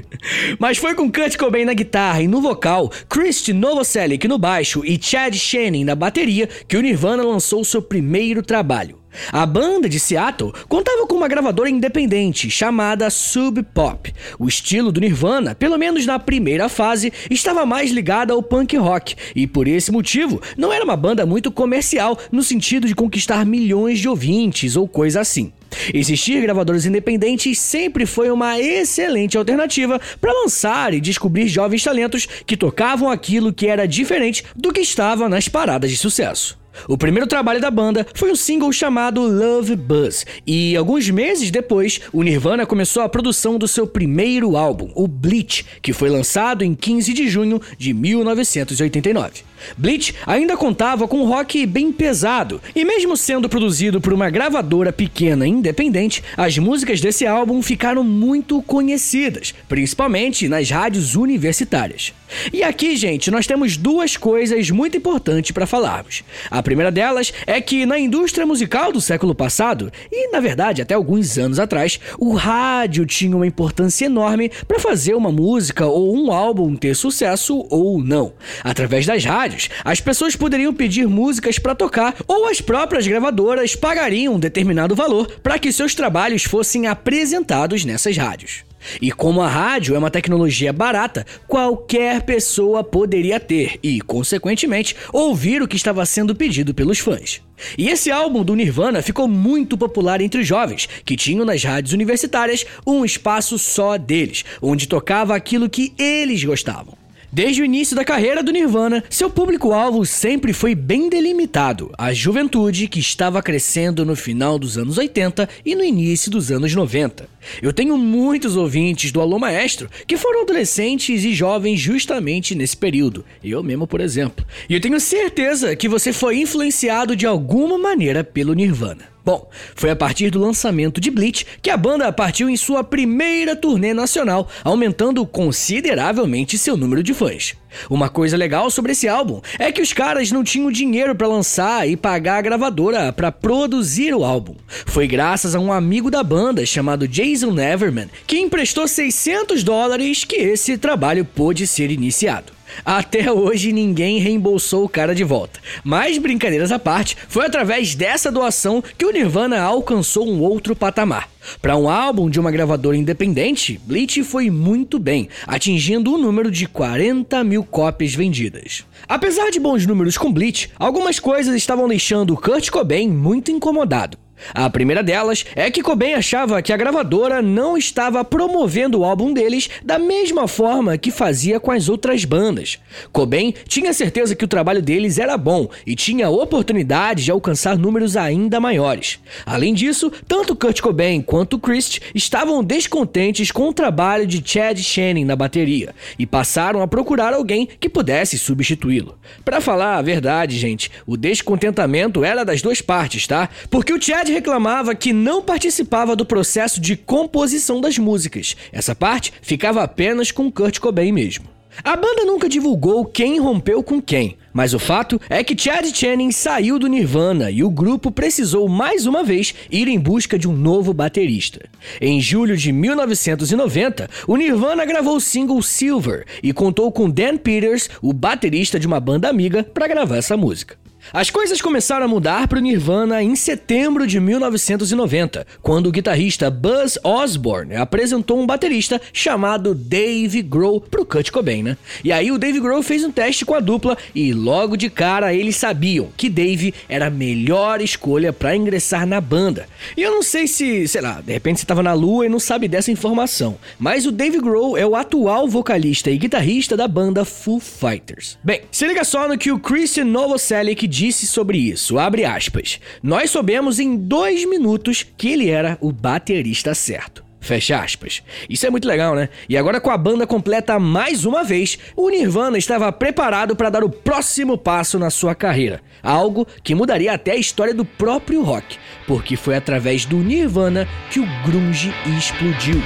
mas 0.59 0.77
foi 0.77 0.95
com 0.95 1.11
Kurt 1.11 1.37
Cobain 1.37 1.65
na 1.65 1.73
guitarra 1.73 2.21
e 2.21 2.27
no 2.27 2.41
vocal, 2.41 2.91
Chris 3.09 3.47
Novoselic 3.49 4.27
no 4.27 4.37
baixo 4.37 4.83
e 4.85 4.99
Chad 5.01 5.35
Channing 5.35 5.83
na 5.83 5.95
bateria 5.95 6.47
que 6.67 6.77
o 6.77 6.81
Nirvana 6.81 7.23
lançou 7.23 7.63
seu 7.63 7.81
primeiro 7.81 8.41
trabalho. 8.41 9.04
A 9.31 9.45
banda 9.45 9.87
de 9.87 9.99
Seattle 9.99 10.53
contava 10.67 11.05
com 11.07 11.15
uma 11.15 11.27
gravadora 11.27 11.69
independente 11.69 12.49
chamada 12.49 13.09
Sub 13.09 13.61
Pop. 13.73 14.13
O 14.39 14.47
estilo 14.47 14.91
do 14.91 14.99
Nirvana, 14.99 15.55
pelo 15.55 15.77
menos 15.77 16.05
na 16.05 16.19
primeira 16.19 16.69
fase, 16.69 17.11
estava 17.29 17.65
mais 17.65 17.91
ligado 17.91 18.31
ao 18.31 18.43
punk 18.43 18.75
rock 18.77 19.15
e 19.35 19.47
por 19.47 19.67
esse 19.67 19.91
motivo 19.91 20.41
não 20.57 20.71
era 20.71 20.83
uma 20.83 20.95
banda 20.95 21.25
muito 21.25 21.51
comercial 21.51 22.17
no 22.31 22.43
sentido 22.43 22.87
de 22.87 22.95
conquistar 22.95 23.45
milhões 23.45 23.99
de 23.99 24.09
ouvintes 24.09 24.75
ou 24.75 24.87
coisa 24.87 25.21
assim. 25.21 25.51
Existir 25.93 26.41
gravadoras 26.41 26.85
independentes 26.85 27.59
sempre 27.59 28.05
foi 28.05 28.29
uma 28.29 28.59
excelente 28.59 29.37
alternativa 29.37 29.99
para 30.19 30.33
lançar 30.33 30.93
e 30.93 31.01
descobrir 31.01 31.47
jovens 31.47 31.83
talentos 31.83 32.25
que 32.45 32.57
tocavam 32.57 33.09
aquilo 33.09 33.53
que 33.53 33.67
era 33.67 33.87
diferente 33.87 34.43
do 34.55 34.71
que 34.71 34.81
estava 34.81 35.27
nas 35.27 35.47
paradas 35.47 35.91
de 35.91 35.97
sucesso. 35.97 36.57
O 36.87 36.97
primeiro 36.97 37.27
trabalho 37.27 37.61
da 37.61 37.71
banda 37.71 38.05
foi 38.13 38.31
um 38.31 38.35
single 38.35 38.71
chamado 38.71 39.21
Love 39.21 39.75
Buzz, 39.75 40.25
e 40.45 40.75
alguns 40.75 41.09
meses 41.09 41.51
depois, 41.51 42.01
o 42.11 42.23
Nirvana 42.23 42.65
começou 42.65 43.03
a 43.03 43.09
produção 43.09 43.57
do 43.57 43.67
seu 43.67 43.87
primeiro 43.87 44.57
álbum, 44.57 44.91
o 44.95 45.07
Bleach, 45.07 45.65
que 45.81 45.93
foi 45.93 46.09
lançado 46.09 46.63
em 46.63 46.75
15 46.75 47.13
de 47.13 47.27
junho 47.27 47.61
de 47.77 47.93
1989. 47.93 49.43
Bleach 49.77 50.13
ainda 50.25 50.57
contava 50.57 51.07
com 51.07 51.21
um 51.21 51.27
rock 51.27 51.65
bem 51.65 51.91
pesado, 51.91 52.61
e 52.75 52.85
mesmo 52.85 53.17
sendo 53.17 53.49
produzido 53.49 53.99
por 53.99 54.13
uma 54.13 54.29
gravadora 54.29 54.93
pequena 54.93 55.47
e 55.47 55.51
independente, 55.51 56.23
as 56.37 56.57
músicas 56.57 57.01
desse 57.01 57.25
álbum 57.25 57.61
ficaram 57.61 58.03
muito 58.03 58.61
conhecidas, 58.61 59.53
principalmente 59.67 60.47
nas 60.47 60.69
rádios 60.69 61.15
universitárias. 61.15 62.13
E 62.51 62.63
aqui, 62.63 62.95
gente, 62.95 63.29
nós 63.31 63.47
temos 63.47 63.77
duas 63.77 64.17
coisas 64.17 64.69
muito 64.69 64.97
importantes 64.97 65.51
para 65.51 65.65
falarmos. 65.65 66.23
A 66.49 66.61
primeira 66.61 66.91
delas 66.91 67.33
é 67.45 67.59
que 67.61 67.85
na 67.85 67.99
indústria 67.99 68.45
musical 68.45 68.91
do 68.91 69.01
século 69.01 69.35
passado, 69.35 69.91
e 70.11 70.31
na 70.31 70.39
verdade 70.39 70.81
até 70.81 70.93
alguns 70.93 71.37
anos 71.37 71.59
atrás, 71.59 71.99
o 72.17 72.33
rádio 72.33 73.05
tinha 73.05 73.35
uma 73.35 73.47
importância 73.47 74.05
enorme 74.05 74.51
para 74.67 74.79
fazer 74.79 75.13
uma 75.15 75.31
música 75.31 75.85
ou 75.85 76.15
um 76.15 76.31
álbum 76.31 76.75
ter 76.75 76.95
sucesso 76.95 77.65
ou 77.69 78.01
não. 78.01 78.33
Através 78.63 79.05
das 79.05 79.23
rádios, 79.23 79.69
as 79.83 79.99
pessoas 79.99 80.35
poderiam 80.35 80.73
pedir 80.73 81.07
músicas 81.07 81.59
para 81.59 81.75
tocar 81.75 82.15
ou 82.27 82.47
as 82.47 82.61
próprias 82.61 83.07
gravadoras 83.07 83.75
pagariam 83.75 84.35
um 84.35 84.39
determinado 84.39 84.95
valor 84.95 85.27
para 85.41 85.59
que 85.59 85.71
seus 85.71 85.95
trabalhos 85.95 86.43
fossem 86.43 86.87
apresentados 86.87 87.85
nessas 87.85 88.17
rádios. 88.17 88.63
E 89.01 89.11
como 89.11 89.41
a 89.41 89.47
rádio 89.47 89.95
é 89.95 89.97
uma 89.97 90.11
tecnologia 90.11 90.71
barata, 90.71 91.25
qualquer 91.47 92.23
pessoa 92.23 92.83
poderia 92.83 93.39
ter 93.39 93.79
e, 93.81 94.01
consequentemente, 94.01 94.95
ouvir 95.11 95.61
o 95.61 95.67
que 95.67 95.75
estava 95.75 96.05
sendo 96.05 96.35
pedido 96.35 96.73
pelos 96.73 96.99
fãs. 96.99 97.41
E 97.77 97.89
esse 97.89 98.11
álbum 98.11 98.43
do 98.43 98.55
Nirvana 98.55 99.01
ficou 99.01 99.27
muito 99.27 99.77
popular 99.77 100.21
entre 100.21 100.41
os 100.41 100.47
jovens, 100.47 100.87
que 101.05 101.15
tinham 101.15 101.45
nas 101.45 101.63
rádios 101.63 101.93
universitárias 101.93 102.65
um 102.85 103.05
espaço 103.05 103.57
só 103.57 103.97
deles, 103.97 104.43
onde 104.61 104.87
tocava 104.87 105.35
aquilo 105.35 105.69
que 105.69 105.93
eles 105.97 106.43
gostavam. 106.43 107.05
Desde 107.35 107.61
o 107.61 107.65
início 107.65 107.97
da 107.97 108.05
carreira 108.05 108.41
do 108.41 108.49
Nirvana, 108.49 109.03
seu 109.09 109.29
público-alvo 109.29 110.05
sempre 110.05 110.53
foi 110.53 110.73
bem 110.73 111.09
delimitado, 111.09 111.91
a 111.97 112.13
juventude 112.13 112.87
que 112.87 113.01
estava 113.01 113.41
crescendo 113.41 114.05
no 114.05 114.15
final 114.15 114.57
dos 114.57 114.77
anos 114.77 114.97
80 114.97 115.49
e 115.65 115.75
no 115.75 115.83
início 115.83 116.31
dos 116.31 116.49
anos 116.49 116.73
90. 116.73 117.27
Eu 117.61 117.73
tenho 117.73 117.97
muitos 117.97 118.55
ouvintes 118.55 119.11
do 119.11 119.21
Alô 119.21 119.39
Maestro 119.39 119.89
que 120.07 120.17
foram 120.17 120.43
adolescentes 120.43 121.23
e 121.23 121.33
jovens 121.33 121.79
justamente 121.79 122.55
nesse 122.55 122.77
período, 122.77 123.25
eu 123.43 123.61
mesmo, 123.63 123.87
por 123.87 124.01
exemplo. 124.01 124.45
E 124.69 124.73
eu 124.73 124.81
tenho 124.81 124.99
certeza 124.99 125.75
que 125.75 125.89
você 125.89 126.11
foi 126.13 126.37
influenciado 126.37 127.15
de 127.15 127.25
alguma 127.25 127.77
maneira 127.77 128.23
pelo 128.23 128.53
Nirvana. 128.53 129.15
Bom, 129.25 129.49
foi 129.73 129.89
a 129.89 129.95
partir 129.95 130.29
do 130.29 130.39
lançamento 130.39 131.01
de 131.01 131.09
Bleach 131.09 131.47
que 131.59 131.71
a 131.71 131.77
banda 131.77 132.13
partiu 132.13 132.47
em 132.47 132.55
sua 132.55 132.83
primeira 132.83 133.55
turnê 133.55 133.91
nacional, 133.91 134.47
aumentando 134.63 135.25
consideravelmente 135.25 136.59
seu 136.59 136.77
número 136.77 137.01
de 137.01 137.11
fãs. 137.11 137.55
Uma 137.89 138.09
coisa 138.09 138.37
legal 138.37 138.69
sobre 138.69 138.93
esse 138.93 139.07
álbum 139.07 139.41
é 139.59 139.71
que 139.71 139.81
os 139.81 139.93
caras 139.93 140.31
não 140.31 140.43
tinham 140.43 140.71
dinheiro 140.71 141.15
para 141.15 141.27
lançar 141.27 141.87
e 141.87 141.95
pagar 141.95 142.37
a 142.37 142.41
gravadora 142.41 143.11
para 143.11 143.31
produzir 143.31 144.13
o 144.13 144.23
álbum. 144.23 144.55
Foi 144.85 145.07
graças 145.07 145.55
a 145.55 145.59
um 145.59 145.71
amigo 145.71 146.09
da 146.09 146.23
banda 146.23 146.65
chamado 146.65 147.07
Jason 147.07 147.51
Neverman 147.51 148.09
que 148.25 148.39
emprestou 148.39 148.87
600 148.87 149.63
dólares 149.63 150.23
que 150.23 150.35
esse 150.35 150.77
trabalho 150.77 151.25
pôde 151.25 151.67
ser 151.67 151.91
iniciado. 151.91 152.54
Até 152.83 153.31
hoje 153.31 153.71
ninguém 153.71 154.19
reembolsou 154.19 154.83
o 154.83 154.89
cara 154.89 155.15
de 155.15 155.23
volta. 155.23 155.59
Mas 155.83 156.17
brincadeiras 156.17 156.71
à 156.71 156.79
parte, 156.79 157.15
foi 157.27 157.45
através 157.45 157.95
dessa 157.95 158.31
doação 158.31 158.83
que 158.97 159.05
o 159.05 159.11
Nirvana 159.11 159.61
alcançou 159.61 160.27
um 160.27 160.41
outro 160.41 160.75
patamar. 160.75 161.29
Para 161.61 161.77
um 161.77 161.89
álbum 161.89 162.29
de 162.29 162.39
uma 162.39 162.51
gravadora 162.51 162.97
independente, 162.97 163.79
Bleach 163.85 164.23
foi 164.23 164.49
muito 164.49 164.97
bem, 164.97 165.29
atingindo 165.45 166.11
o 166.11 166.15
um 166.15 166.17
número 166.17 166.49
de 166.49 166.67
40 166.67 167.43
mil 167.43 167.63
cópias 167.63 168.15
vendidas. 168.15 168.83
Apesar 169.07 169.51
de 169.51 169.59
bons 169.59 169.85
números 169.85 170.17
com 170.17 170.33
Bleach, 170.33 170.71
algumas 170.77 171.19
coisas 171.19 171.55
estavam 171.55 171.87
deixando 171.87 172.35
Kurt 172.35 172.69
Cobain 172.69 173.09
muito 173.09 173.51
incomodado. 173.51 174.24
A 174.53 174.69
primeira 174.69 175.01
delas 175.01 175.45
é 175.55 175.69
que 175.71 175.81
Cobain 175.81 176.13
achava 176.13 176.61
que 176.61 176.73
a 176.73 176.77
gravadora 176.77 177.41
não 177.41 177.77
estava 177.77 178.23
promovendo 178.23 178.99
o 178.99 179.05
álbum 179.05 179.33
deles 179.33 179.69
da 179.83 179.97
mesma 179.97 180.47
forma 180.47 180.97
que 180.97 181.11
fazia 181.11 181.59
com 181.59 181.71
as 181.71 181.89
outras 181.89 182.25
bandas. 182.25 182.79
Cobain 183.11 183.53
tinha 183.67 183.93
certeza 183.93 184.35
que 184.35 184.45
o 184.45 184.47
trabalho 184.47 184.81
deles 184.81 185.17
era 185.17 185.37
bom 185.37 185.69
e 185.85 185.95
tinha 185.95 186.29
oportunidade 186.29 187.23
de 187.23 187.31
alcançar 187.31 187.77
números 187.77 188.17
ainda 188.17 188.59
maiores. 188.59 189.19
Além 189.45 189.73
disso, 189.73 190.11
tanto 190.27 190.55
Kurt 190.55 190.81
Cobain 190.81 191.21
quanto 191.21 191.59
Chris 191.59 191.99
estavam 192.13 192.63
descontentes 192.63 193.51
com 193.51 193.69
o 193.69 193.73
trabalho 193.73 194.27
de 194.27 194.41
Chad 194.45 194.77
Channing 194.79 195.25
na 195.25 195.35
bateria 195.35 195.93
e 196.17 196.25
passaram 196.25 196.81
a 196.81 196.87
procurar 196.87 197.33
alguém 197.33 197.67
que 197.79 197.89
pudesse 197.89 198.37
substituí-lo. 198.37 199.17
Para 199.43 199.61
falar 199.61 199.97
a 199.97 200.01
verdade, 200.01 200.57
gente, 200.57 200.91
o 201.05 201.17
descontentamento 201.17 202.23
era 202.23 202.43
das 202.43 202.61
duas 202.61 202.81
partes, 202.81 203.27
tá? 203.27 203.49
Porque 203.69 203.93
o 203.93 204.01
Chad 204.01 204.24
reclamava 204.31 204.95
que 204.95 205.13
não 205.13 205.41
participava 205.41 206.15
do 206.15 206.25
processo 206.25 206.79
de 206.79 206.95
composição 206.95 207.81
das 207.81 207.97
músicas. 207.97 208.55
Essa 208.71 208.95
parte 208.95 209.33
ficava 209.41 209.83
apenas 209.83 210.31
com 210.31 210.51
Kurt 210.51 210.79
Cobain 210.79 211.11
mesmo. 211.11 211.55
A 211.83 211.95
banda 211.95 212.23
nunca 212.23 212.47
divulgou 212.47 213.03
quem 213.03 213.39
rompeu 213.39 213.83
com 213.83 214.01
quem, 214.01 214.37
mas 214.53 214.73
o 214.73 214.79
fato 214.79 215.19
é 215.29 215.43
que 215.43 215.57
Chad 215.57 215.85
Channing 215.93 216.31
saiu 216.31 216.79
do 216.79 216.87
Nirvana 216.87 217.51
e 217.51 217.63
o 217.63 217.69
grupo 217.69 218.11
precisou 218.11 218.69
mais 218.69 219.05
uma 219.05 219.23
vez 219.23 219.53
ir 219.69 219.87
em 219.87 219.99
busca 219.99 220.39
de 220.39 220.47
um 220.47 220.53
novo 220.53 220.93
baterista. 220.93 221.67
Em 221.99 222.21
julho 222.21 222.55
de 222.55 222.71
1990, 222.71 224.09
o 224.27 224.37
Nirvana 224.37 224.85
gravou 224.85 225.17
o 225.17 225.21
single 225.21 225.61
Silver 225.61 226.25
e 226.41 226.53
contou 226.53 226.91
com 226.91 227.09
Dan 227.09 227.37
Peters, 227.37 227.89
o 228.01 228.13
baterista 228.13 228.79
de 228.79 228.87
uma 228.87 228.99
banda 228.99 229.27
amiga, 229.27 229.63
para 229.63 229.87
gravar 229.87 230.17
essa 230.17 230.37
música. 230.37 230.84
As 231.13 231.29
coisas 231.29 231.61
começaram 231.61 232.05
a 232.05 232.07
mudar 232.07 232.47
para 232.47 232.57
o 232.57 232.61
Nirvana 232.61 233.21
em 233.21 233.35
setembro 233.35 234.07
de 234.07 234.19
1990, 234.19 235.45
quando 235.61 235.87
o 235.87 235.91
guitarrista 235.91 236.49
Buzz 236.49 236.97
Osborne 237.03 237.75
apresentou 237.75 238.39
um 238.39 238.45
baterista 238.45 238.99
chamado 239.13 239.75
Dave 239.75 240.41
Grohl 240.41 240.81
pro 240.81 241.05
Kurt 241.05 241.29
Cobain, 241.29 241.63
né? 241.63 241.77
E 242.03 242.11
aí 242.11 242.31
o 242.31 242.37
Dave 242.37 242.59
Grohl 242.59 242.81
fez 242.81 243.03
um 243.03 243.11
teste 243.11 243.45
com 243.45 243.53
a 243.53 243.59
dupla 243.59 243.97
e 244.13 244.33
logo 244.33 244.75
de 244.75 244.89
cara 244.89 245.33
eles 245.33 245.55
sabiam 245.55 246.09
que 246.17 246.29
Dave 246.29 246.73
era 246.89 247.07
a 247.07 247.11
melhor 247.11 247.81
escolha 247.81 248.33
para 248.33 248.55
ingressar 248.55 249.05
na 249.05 249.21
banda. 249.21 249.67
E 249.95 250.01
eu 250.01 250.11
não 250.11 250.23
sei 250.23 250.47
se, 250.47 250.87
sei 250.87 251.01
lá, 251.01 251.21
de 251.21 251.31
repente 251.31 251.59
você 251.59 251.65
tava 251.65 251.83
na 251.83 251.93
lua 251.93 252.25
e 252.25 252.29
não 252.29 252.39
sabe 252.39 252.67
dessa 252.67 252.91
informação, 252.91 253.57
mas 253.77 254.05
o 254.05 254.11
Dave 254.11 254.39
Grohl 254.39 254.77
é 254.77 254.85
o 254.85 254.95
atual 254.95 255.47
vocalista 255.47 256.09
e 256.09 256.17
guitarrista 256.17 256.75
da 256.75 256.87
banda 256.87 257.23
Foo 257.23 257.59
Fighters. 257.59 258.37
Bem, 258.43 258.61
se 258.71 258.87
liga 258.87 259.03
só 259.03 259.27
no 259.27 259.37
que 259.37 259.51
o 259.51 259.59
Christian 259.59 260.05
Novoselic 260.05 260.87
disse 260.95 261.27
sobre 261.27 261.57
isso, 261.57 261.99
abre 261.99 262.23
aspas. 262.23 262.79
Nós 263.03 263.29
soubemos 263.29 263.79
em 263.79 263.97
dois 263.97 264.45
minutos 264.45 265.05
que 265.17 265.29
ele 265.29 265.49
era 265.49 265.77
o 265.81 265.91
baterista 265.91 266.73
certo. 266.73 267.23
Fecha 267.41 267.79
aspas. 267.79 268.23
Isso 268.49 268.65
é 268.65 268.69
muito 268.71 268.87
legal, 268.87 269.13
né? 269.13 269.29
E 269.47 269.55
agora 269.55 269.81
com 269.81 269.91
a 269.91 269.97
banda 269.97 270.25
completa 270.25 270.79
mais 270.79 271.25
uma 271.25 271.43
vez, 271.43 271.77
o 271.95 272.09
Nirvana 272.09 272.57
estava 272.57 272.91
preparado 272.91 273.55
para 273.55 273.69
dar 273.69 273.83
o 273.83 273.89
próximo 273.89 274.57
passo 274.57 274.97
na 274.97 275.09
sua 275.09 275.35
carreira. 275.35 275.81
Algo 276.01 276.47
que 276.63 276.73
mudaria 276.73 277.13
até 277.13 277.33
a 277.33 277.37
história 277.37 277.73
do 277.73 277.85
próprio 277.85 278.41
rock, 278.41 278.77
porque 279.05 279.35
foi 279.35 279.55
através 279.55 280.05
do 280.05 280.17
Nirvana 280.17 280.87
que 281.11 281.19
o 281.19 281.27
grunge 281.45 281.93
explodiu. 282.17 282.81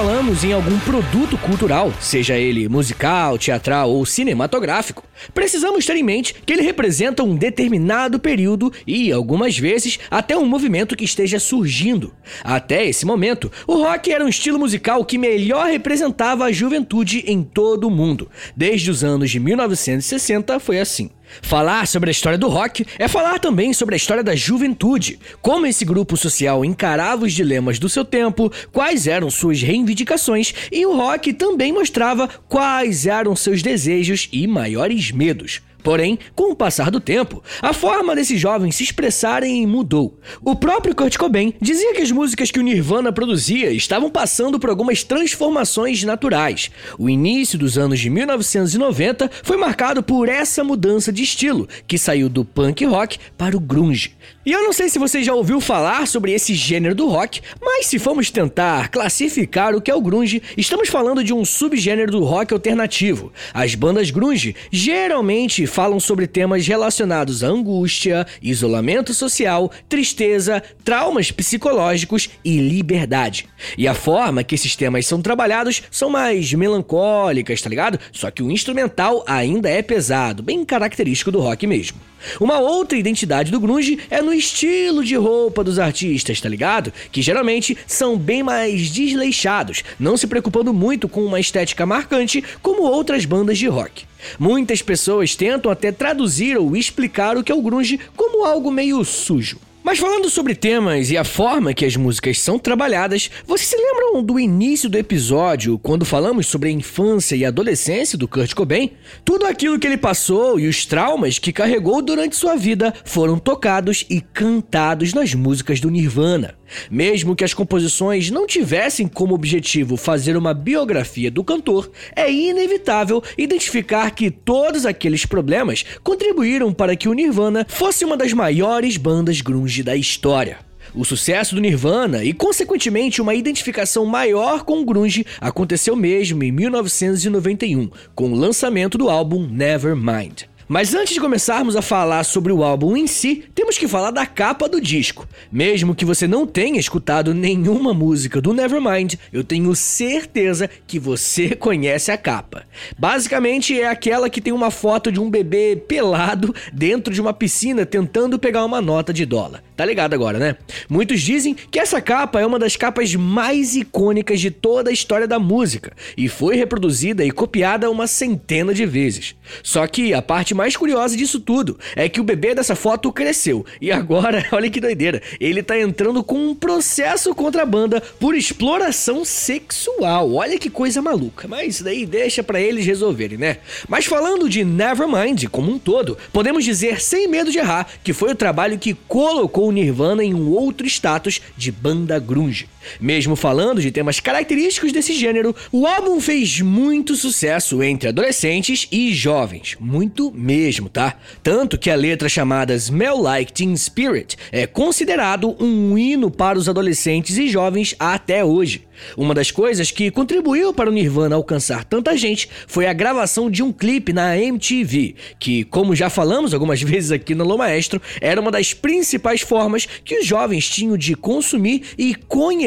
Falamos 0.00 0.44
em 0.44 0.54
algum 0.54 0.78
produto 0.78 1.36
cultural, 1.36 1.92
seja 2.00 2.34
ele 2.34 2.70
musical, 2.70 3.36
teatral 3.36 3.90
ou 3.90 4.06
cinematográfico, 4.06 5.04
precisamos 5.34 5.84
ter 5.84 5.94
em 5.94 6.02
mente 6.02 6.34
que 6.46 6.54
ele 6.54 6.62
representa 6.62 7.22
um 7.22 7.36
determinado 7.36 8.18
período 8.18 8.72
e, 8.86 9.12
algumas 9.12 9.58
vezes, 9.58 9.98
até 10.10 10.34
um 10.34 10.46
movimento 10.46 10.96
que 10.96 11.04
esteja 11.04 11.38
surgindo. 11.38 12.14
Até 12.42 12.86
esse 12.86 13.04
momento, 13.04 13.52
o 13.66 13.74
rock 13.74 14.10
era 14.10 14.24
um 14.24 14.28
estilo 14.28 14.58
musical 14.58 15.04
que 15.04 15.18
melhor 15.18 15.66
representava 15.66 16.46
a 16.46 16.52
juventude 16.52 17.22
em 17.26 17.42
todo 17.42 17.86
o 17.86 17.90
mundo. 17.90 18.30
Desde 18.56 18.90
os 18.90 19.04
anos 19.04 19.30
de 19.30 19.38
1960 19.38 20.58
foi 20.60 20.80
assim. 20.80 21.10
Falar 21.42 21.86
sobre 21.86 22.10
a 22.10 22.12
história 22.12 22.38
do 22.38 22.48
rock 22.48 22.86
é 22.98 23.08
falar 23.08 23.38
também 23.38 23.72
sobre 23.72 23.94
a 23.94 23.96
história 23.96 24.22
da 24.22 24.34
juventude, 24.34 25.18
como 25.40 25.66
esse 25.66 25.84
grupo 25.84 26.16
social 26.16 26.64
encarava 26.64 27.24
os 27.24 27.32
dilemas 27.32 27.78
do 27.78 27.88
seu 27.88 28.04
tempo, 28.04 28.52
quais 28.72 29.06
eram 29.06 29.30
suas 29.30 29.62
reivindicações 29.62 30.54
e 30.70 30.84
o 30.84 30.96
rock 30.96 31.32
também 31.32 31.72
mostrava 31.72 32.28
quais 32.48 33.06
eram 33.06 33.34
seus 33.36 33.62
desejos 33.62 34.28
e 34.32 34.46
maiores 34.46 35.10
medos. 35.10 35.62
Porém, 35.82 36.18
com 36.34 36.52
o 36.52 36.56
passar 36.56 36.90
do 36.90 37.00
tempo, 37.00 37.42
a 37.62 37.72
forma 37.72 38.14
desses 38.14 38.40
jovens 38.40 38.76
se 38.76 38.84
expressarem 38.84 39.66
mudou. 39.66 40.18
O 40.42 40.54
próprio 40.54 40.94
Kurt 40.94 41.16
Cobain 41.16 41.54
dizia 41.60 41.94
que 41.94 42.02
as 42.02 42.10
músicas 42.10 42.50
que 42.50 42.58
o 42.58 42.62
Nirvana 42.62 43.12
produzia 43.12 43.72
estavam 43.72 44.10
passando 44.10 44.58
por 44.58 44.70
algumas 44.70 45.02
transformações 45.02 46.02
naturais. 46.04 46.70
O 46.98 47.08
início 47.08 47.58
dos 47.58 47.78
anos 47.78 47.98
de 47.98 48.10
1990 48.10 49.30
foi 49.42 49.56
marcado 49.56 50.02
por 50.02 50.28
essa 50.28 50.62
mudança 50.62 51.12
de 51.12 51.22
estilo, 51.22 51.68
que 51.86 51.98
saiu 51.98 52.28
do 52.28 52.44
punk 52.44 52.84
rock 52.84 53.18
para 53.36 53.56
o 53.56 53.60
grunge. 53.60 54.14
E 54.44 54.52
eu 54.52 54.62
não 54.62 54.72
sei 54.72 54.88
se 54.88 54.98
você 54.98 55.22
já 55.22 55.34
ouviu 55.34 55.60
falar 55.60 56.06
sobre 56.06 56.32
esse 56.32 56.54
gênero 56.54 56.94
do 56.94 57.06
rock, 57.06 57.40
mas 57.60 57.86
se 57.86 57.98
formos 57.98 58.30
tentar 58.30 58.88
classificar 58.88 59.74
o 59.74 59.80
que 59.80 59.90
é 59.90 59.94
o 59.94 60.00
grunge, 60.00 60.42
estamos 60.56 60.88
falando 60.88 61.22
de 61.22 61.32
um 61.32 61.44
subgênero 61.44 62.10
do 62.10 62.24
rock 62.24 62.52
alternativo. 62.52 63.32
As 63.52 63.74
bandas 63.74 64.10
grunge 64.10 64.56
geralmente 64.70 65.66
falam 65.70 65.98
sobre 65.98 66.26
temas 66.26 66.66
relacionados 66.66 67.42
à 67.42 67.48
angústia, 67.48 68.26
isolamento 68.42 69.14
social, 69.14 69.70
tristeza, 69.88 70.62
traumas 70.84 71.30
psicológicos 71.30 72.28
e 72.44 72.58
liberdade. 72.58 73.48
E 73.78 73.88
a 73.88 73.94
forma 73.94 74.44
que 74.44 74.54
esses 74.54 74.76
temas 74.76 75.06
são 75.06 75.22
trabalhados 75.22 75.82
são 75.90 76.10
mais 76.10 76.52
melancólicas, 76.52 77.62
tá 77.62 77.70
ligado? 77.70 77.98
Só 78.12 78.30
que 78.30 78.42
o 78.42 78.50
instrumental 78.50 79.24
ainda 79.26 79.70
é 79.70 79.80
pesado, 79.80 80.42
bem 80.42 80.64
característico 80.64 81.30
do 81.30 81.40
rock 81.40 81.66
mesmo. 81.66 82.09
Uma 82.40 82.58
outra 82.58 82.98
identidade 82.98 83.50
do 83.50 83.60
grunge 83.60 83.98
é 84.10 84.20
no 84.20 84.32
estilo 84.32 85.04
de 85.04 85.16
roupa 85.16 85.64
dos 85.64 85.78
artistas, 85.78 86.40
tá 86.40 86.48
ligado? 86.48 86.92
Que 87.10 87.22
geralmente 87.22 87.76
são 87.86 88.16
bem 88.18 88.42
mais 88.42 88.90
desleixados, 88.90 89.82
não 89.98 90.16
se 90.16 90.26
preocupando 90.26 90.72
muito 90.72 91.08
com 91.08 91.24
uma 91.24 91.40
estética 91.40 91.86
marcante 91.86 92.42
como 92.62 92.82
outras 92.82 93.24
bandas 93.24 93.58
de 93.58 93.66
rock. 93.66 94.04
Muitas 94.38 94.82
pessoas 94.82 95.34
tentam 95.34 95.70
até 95.70 95.90
traduzir 95.90 96.58
ou 96.58 96.76
explicar 96.76 97.36
o 97.36 97.44
que 97.44 97.52
é 97.52 97.54
o 97.54 97.62
grunge 97.62 97.98
como 98.16 98.44
algo 98.44 98.70
meio 98.70 99.04
sujo. 99.04 99.58
Mas 99.82 99.98
falando 99.98 100.28
sobre 100.28 100.54
temas 100.54 101.10
e 101.10 101.16
a 101.16 101.24
forma 101.24 101.72
que 101.72 101.86
as 101.86 101.96
músicas 101.96 102.38
são 102.38 102.58
trabalhadas, 102.58 103.30
vocês 103.46 103.70
se 103.70 103.76
lembram 103.76 104.22
do 104.22 104.38
início 104.38 104.90
do 104.90 104.98
episódio, 104.98 105.78
quando 105.78 106.04
falamos 106.04 106.46
sobre 106.46 106.68
a 106.68 106.72
infância 106.72 107.34
e 107.34 107.46
adolescência 107.46 108.18
do 108.18 108.28
Kurt 108.28 108.52
Cobain? 108.52 108.92
Tudo 109.24 109.46
aquilo 109.46 109.78
que 109.78 109.86
ele 109.86 109.96
passou 109.96 110.60
e 110.60 110.68
os 110.68 110.84
traumas 110.84 111.38
que 111.38 111.50
carregou 111.50 112.02
durante 112.02 112.36
sua 112.36 112.56
vida 112.56 112.92
foram 113.06 113.38
tocados 113.38 114.04
e 114.10 114.20
cantados 114.20 115.14
nas 115.14 115.32
músicas 115.32 115.80
do 115.80 115.90
Nirvana. 115.90 116.54
Mesmo 116.88 117.34
que 117.34 117.42
as 117.42 117.54
composições 117.54 118.30
não 118.30 118.46
tivessem 118.46 119.08
como 119.08 119.34
objetivo 119.34 119.96
fazer 119.96 120.36
uma 120.36 120.54
biografia 120.54 121.30
do 121.30 121.42
cantor, 121.42 121.90
é 122.14 122.30
inevitável 122.30 123.22
identificar 123.36 124.10
que 124.12 124.30
todos 124.30 124.86
aqueles 124.86 125.26
problemas 125.26 125.84
contribuíram 126.04 126.72
para 126.72 126.94
que 126.94 127.08
o 127.08 127.12
Nirvana 127.12 127.66
fosse 127.68 128.04
uma 128.04 128.16
das 128.16 128.32
maiores 128.32 128.96
bandas 128.96 129.40
grunge 129.40 129.69
da 129.78 129.94
história. 129.94 130.58
O 130.92 131.04
sucesso 131.04 131.54
do 131.54 131.60
Nirvana 131.60 132.24
e, 132.24 132.32
consequentemente, 132.32 133.22
uma 133.22 133.34
identificação 133.34 134.04
maior 134.04 134.64
com 134.64 134.80
o 134.80 134.84
grunge 134.84 135.24
aconteceu 135.40 135.94
mesmo 135.94 136.42
em 136.42 136.50
1991, 136.50 137.88
com 138.12 138.32
o 138.32 138.34
lançamento 138.34 138.98
do 138.98 139.08
álbum 139.08 139.46
Nevermind. 139.46 140.49
Mas 140.72 140.94
antes 140.94 141.14
de 141.14 141.20
começarmos 141.20 141.74
a 141.74 141.82
falar 141.82 142.22
sobre 142.22 142.52
o 142.52 142.62
álbum 142.62 142.96
em 142.96 143.04
si, 143.08 143.42
temos 143.56 143.76
que 143.76 143.88
falar 143.88 144.12
da 144.12 144.24
capa 144.24 144.68
do 144.68 144.80
disco. 144.80 145.26
Mesmo 145.50 145.96
que 145.96 146.04
você 146.04 146.28
não 146.28 146.46
tenha 146.46 146.78
escutado 146.78 147.34
nenhuma 147.34 147.92
música 147.92 148.40
do 148.40 148.54
Nevermind, 148.54 149.14
eu 149.32 149.42
tenho 149.42 149.74
certeza 149.74 150.70
que 150.86 150.96
você 150.96 151.56
conhece 151.56 152.12
a 152.12 152.16
capa. 152.16 152.62
Basicamente 152.96 153.80
é 153.80 153.88
aquela 153.88 154.30
que 154.30 154.40
tem 154.40 154.52
uma 154.52 154.70
foto 154.70 155.10
de 155.10 155.18
um 155.18 155.28
bebê 155.28 155.74
pelado 155.74 156.54
dentro 156.72 157.12
de 157.12 157.20
uma 157.20 157.32
piscina 157.32 157.84
tentando 157.84 158.38
pegar 158.38 158.64
uma 158.64 158.80
nota 158.80 159.12
de 159.12 159.26
dólar. 159.26 159.64
Tá 159.76 159.84
ligado 159.84 160.14
agora, 160.14 160.38
né? 160.38 160.56
Muitos 160.88 161.20
dizem 161.20 161.52
que 161.52 161.80
essa 161.80 162.00
capa 162.00 162.38
é 162.38 162.46
uma 162.46 162.60
das 162.60 162.76
capas 162.76 163.12
mais 163.16 163.74
icônicas 163.74 164.40
de 164.40 164.52
toda 164.52 164.90
a 164.90 164.92
história 164.92 165.26
da 165.26 165.40
música 165.40 165.92
e 166.16 166.28
foi 166.28 166.54
reproduzida 166.54 167.24
e 167.24 167.32
copiada 167.32 167.90
uma 167.90 168.06
centena 168.06 168.72
de 168.72 168.86
vezes. 168.86 169.34
Só 169.64 169.84
que 169.88 170.14
a 170.14 170.22
parte 170.22 170.54
mais 170.60 170.76
curiosa 170.76 171.16
disso 171.16 171.40
tudo 171.40 171.78
é 171.96 172.06
que 172.06 172.20
o 172.20 172.24
bebê 172.24 172.54
dessa 172.54 172.76
foto 172.76 173.10
cresceu 173.10 173.64
e 173.80 173.90
agora, 173.90 174.46
olha 174.52 174.68
que 174.68 174.78
doideira, 174.78 175.22
ele 175.40 175.62
tá 175.62 175.80
entrando 175.80 176.22
com 176.22 176.50
um 176.50 176.54
processo 176.54 177.34
contra 177.34 177.62
a 177.62 177.66
banda 177.66 177.98
por 178.20 178.34
exploração 178.34 179.24
sexual. 179.24 180.34
Olha 180.34 180.58
que 180.58 180.68
coisa 180.68 181.00
maluca, 181.00 181.48
mas 181.48 181.76
isso 181.76 181.84
daí 181.84 182.04
deixa 182.04 182.42
para 182.42 182.60
eles 182.60 182.84
resolverem, 182.84 183.38
né? 183.38 183.56
Mas 183.88 184.04
falando 184.04 184.50
de 184.50 184.62
Nevermind 184.62 185.46
como 185.46 185.72
um 185.72 185.78
todo, 185.78 186.18
podemos 186.30 186.62
dizer 186.62 187.00
sem 187.00 187.26
medo 187.26 187.50
de 187.50 187.56
errar 187.56 187.86
que 188.04 188.12
foi 188.12 188.32
o 188.32 188.36
trabalho 188.36 188.78
que 188.78 188.92
colocou 189.08 189.66
o 189.66 189.72
Nirvana 189.72 190.22
em 190.22 190.34
um 190.34 190.50
outro 190.50 190.86
status 190.86 191.40
de 191.56 191.72
banda 191.72 192.18
grunge. 192.18 192.68
Mesmo 193.00 193.36
falando 193.36 193.80
de 193.80 193.90
temas 193.90 194.20
característicos 194.20 194.92
desse 194.92 195.12
gênero, 195.12 195.54
o 195.72 195.86
álbum 195.86 196.20
fez 196.20 196.60
muito 196.60 197.14
sucesso 197.16 197.82
entre 197.82 198.08
adolescentes 198.08 198.86
e 198.90 199.12
jovens, 199.12 199.76
muito 199.80 200.32
mesmo, 200.32 200.88
tá? 200.88 201.16
Tanto 201.42 201.78
que 201.78 201.90
a 201.90 201.96
letra 201.96 202.28
chamada 202.28 202.74
Smell 202.74 203.18
Like 203.18 203.52
Teen 203.52 203.76
Spirit 203.76 204.36
é 204.52 204.66
considerado 204.66 205.56
um 205.60 205.96
hino 205.96 206.30
para 206.30 206.58
os 206.58 206.68
adolescentes 206.68 207.36
e 207.36 207.48
jovens 207.48 207.94
até 207.98 208.44
hoje. 208.44 208.90
Uma 209.16 209.34
das 209.34 209.50
coisas 209.50 209.90
que 209.90 210.10
contribuiu 210.10 210.72
para 210.72 210.90
o 210.90 210.92
Nirvana 210.92 211.36
alcançar 211.36 211.84
tanta 211.84 212.16
gente 212.16 212.48
foi 212.66 212.86
a 212.86 212.92
gravação 212.92 213.50
de 213.50 213.62
um 213.62 213.72
clipe 213.72 214.12
na 214.12 214.36
MTV, 214.38 215.14
que, 215.38 215.64
como 215.64 215.96
já 215.96 216.10
falamos 216.10 216.52
algumas 216.52 216.80
vezes 216.82 217.10
aqui 217.10 217.34
no 217.34 217.44
Lo 217.44 217.58
Maestro, 217.58 218.00
era 218.20 218.40
uma 218.40 218.50
das 218.50 218.74
principais 218.74 219.40
formas 219.40 219.86
que 220.04 220.18
os 220.18 220.26
jovens 220.26 220.68
tinham 220.68 220.96
de 220.96 221.14
consumir 221.14 221.82
e 221.96 222.14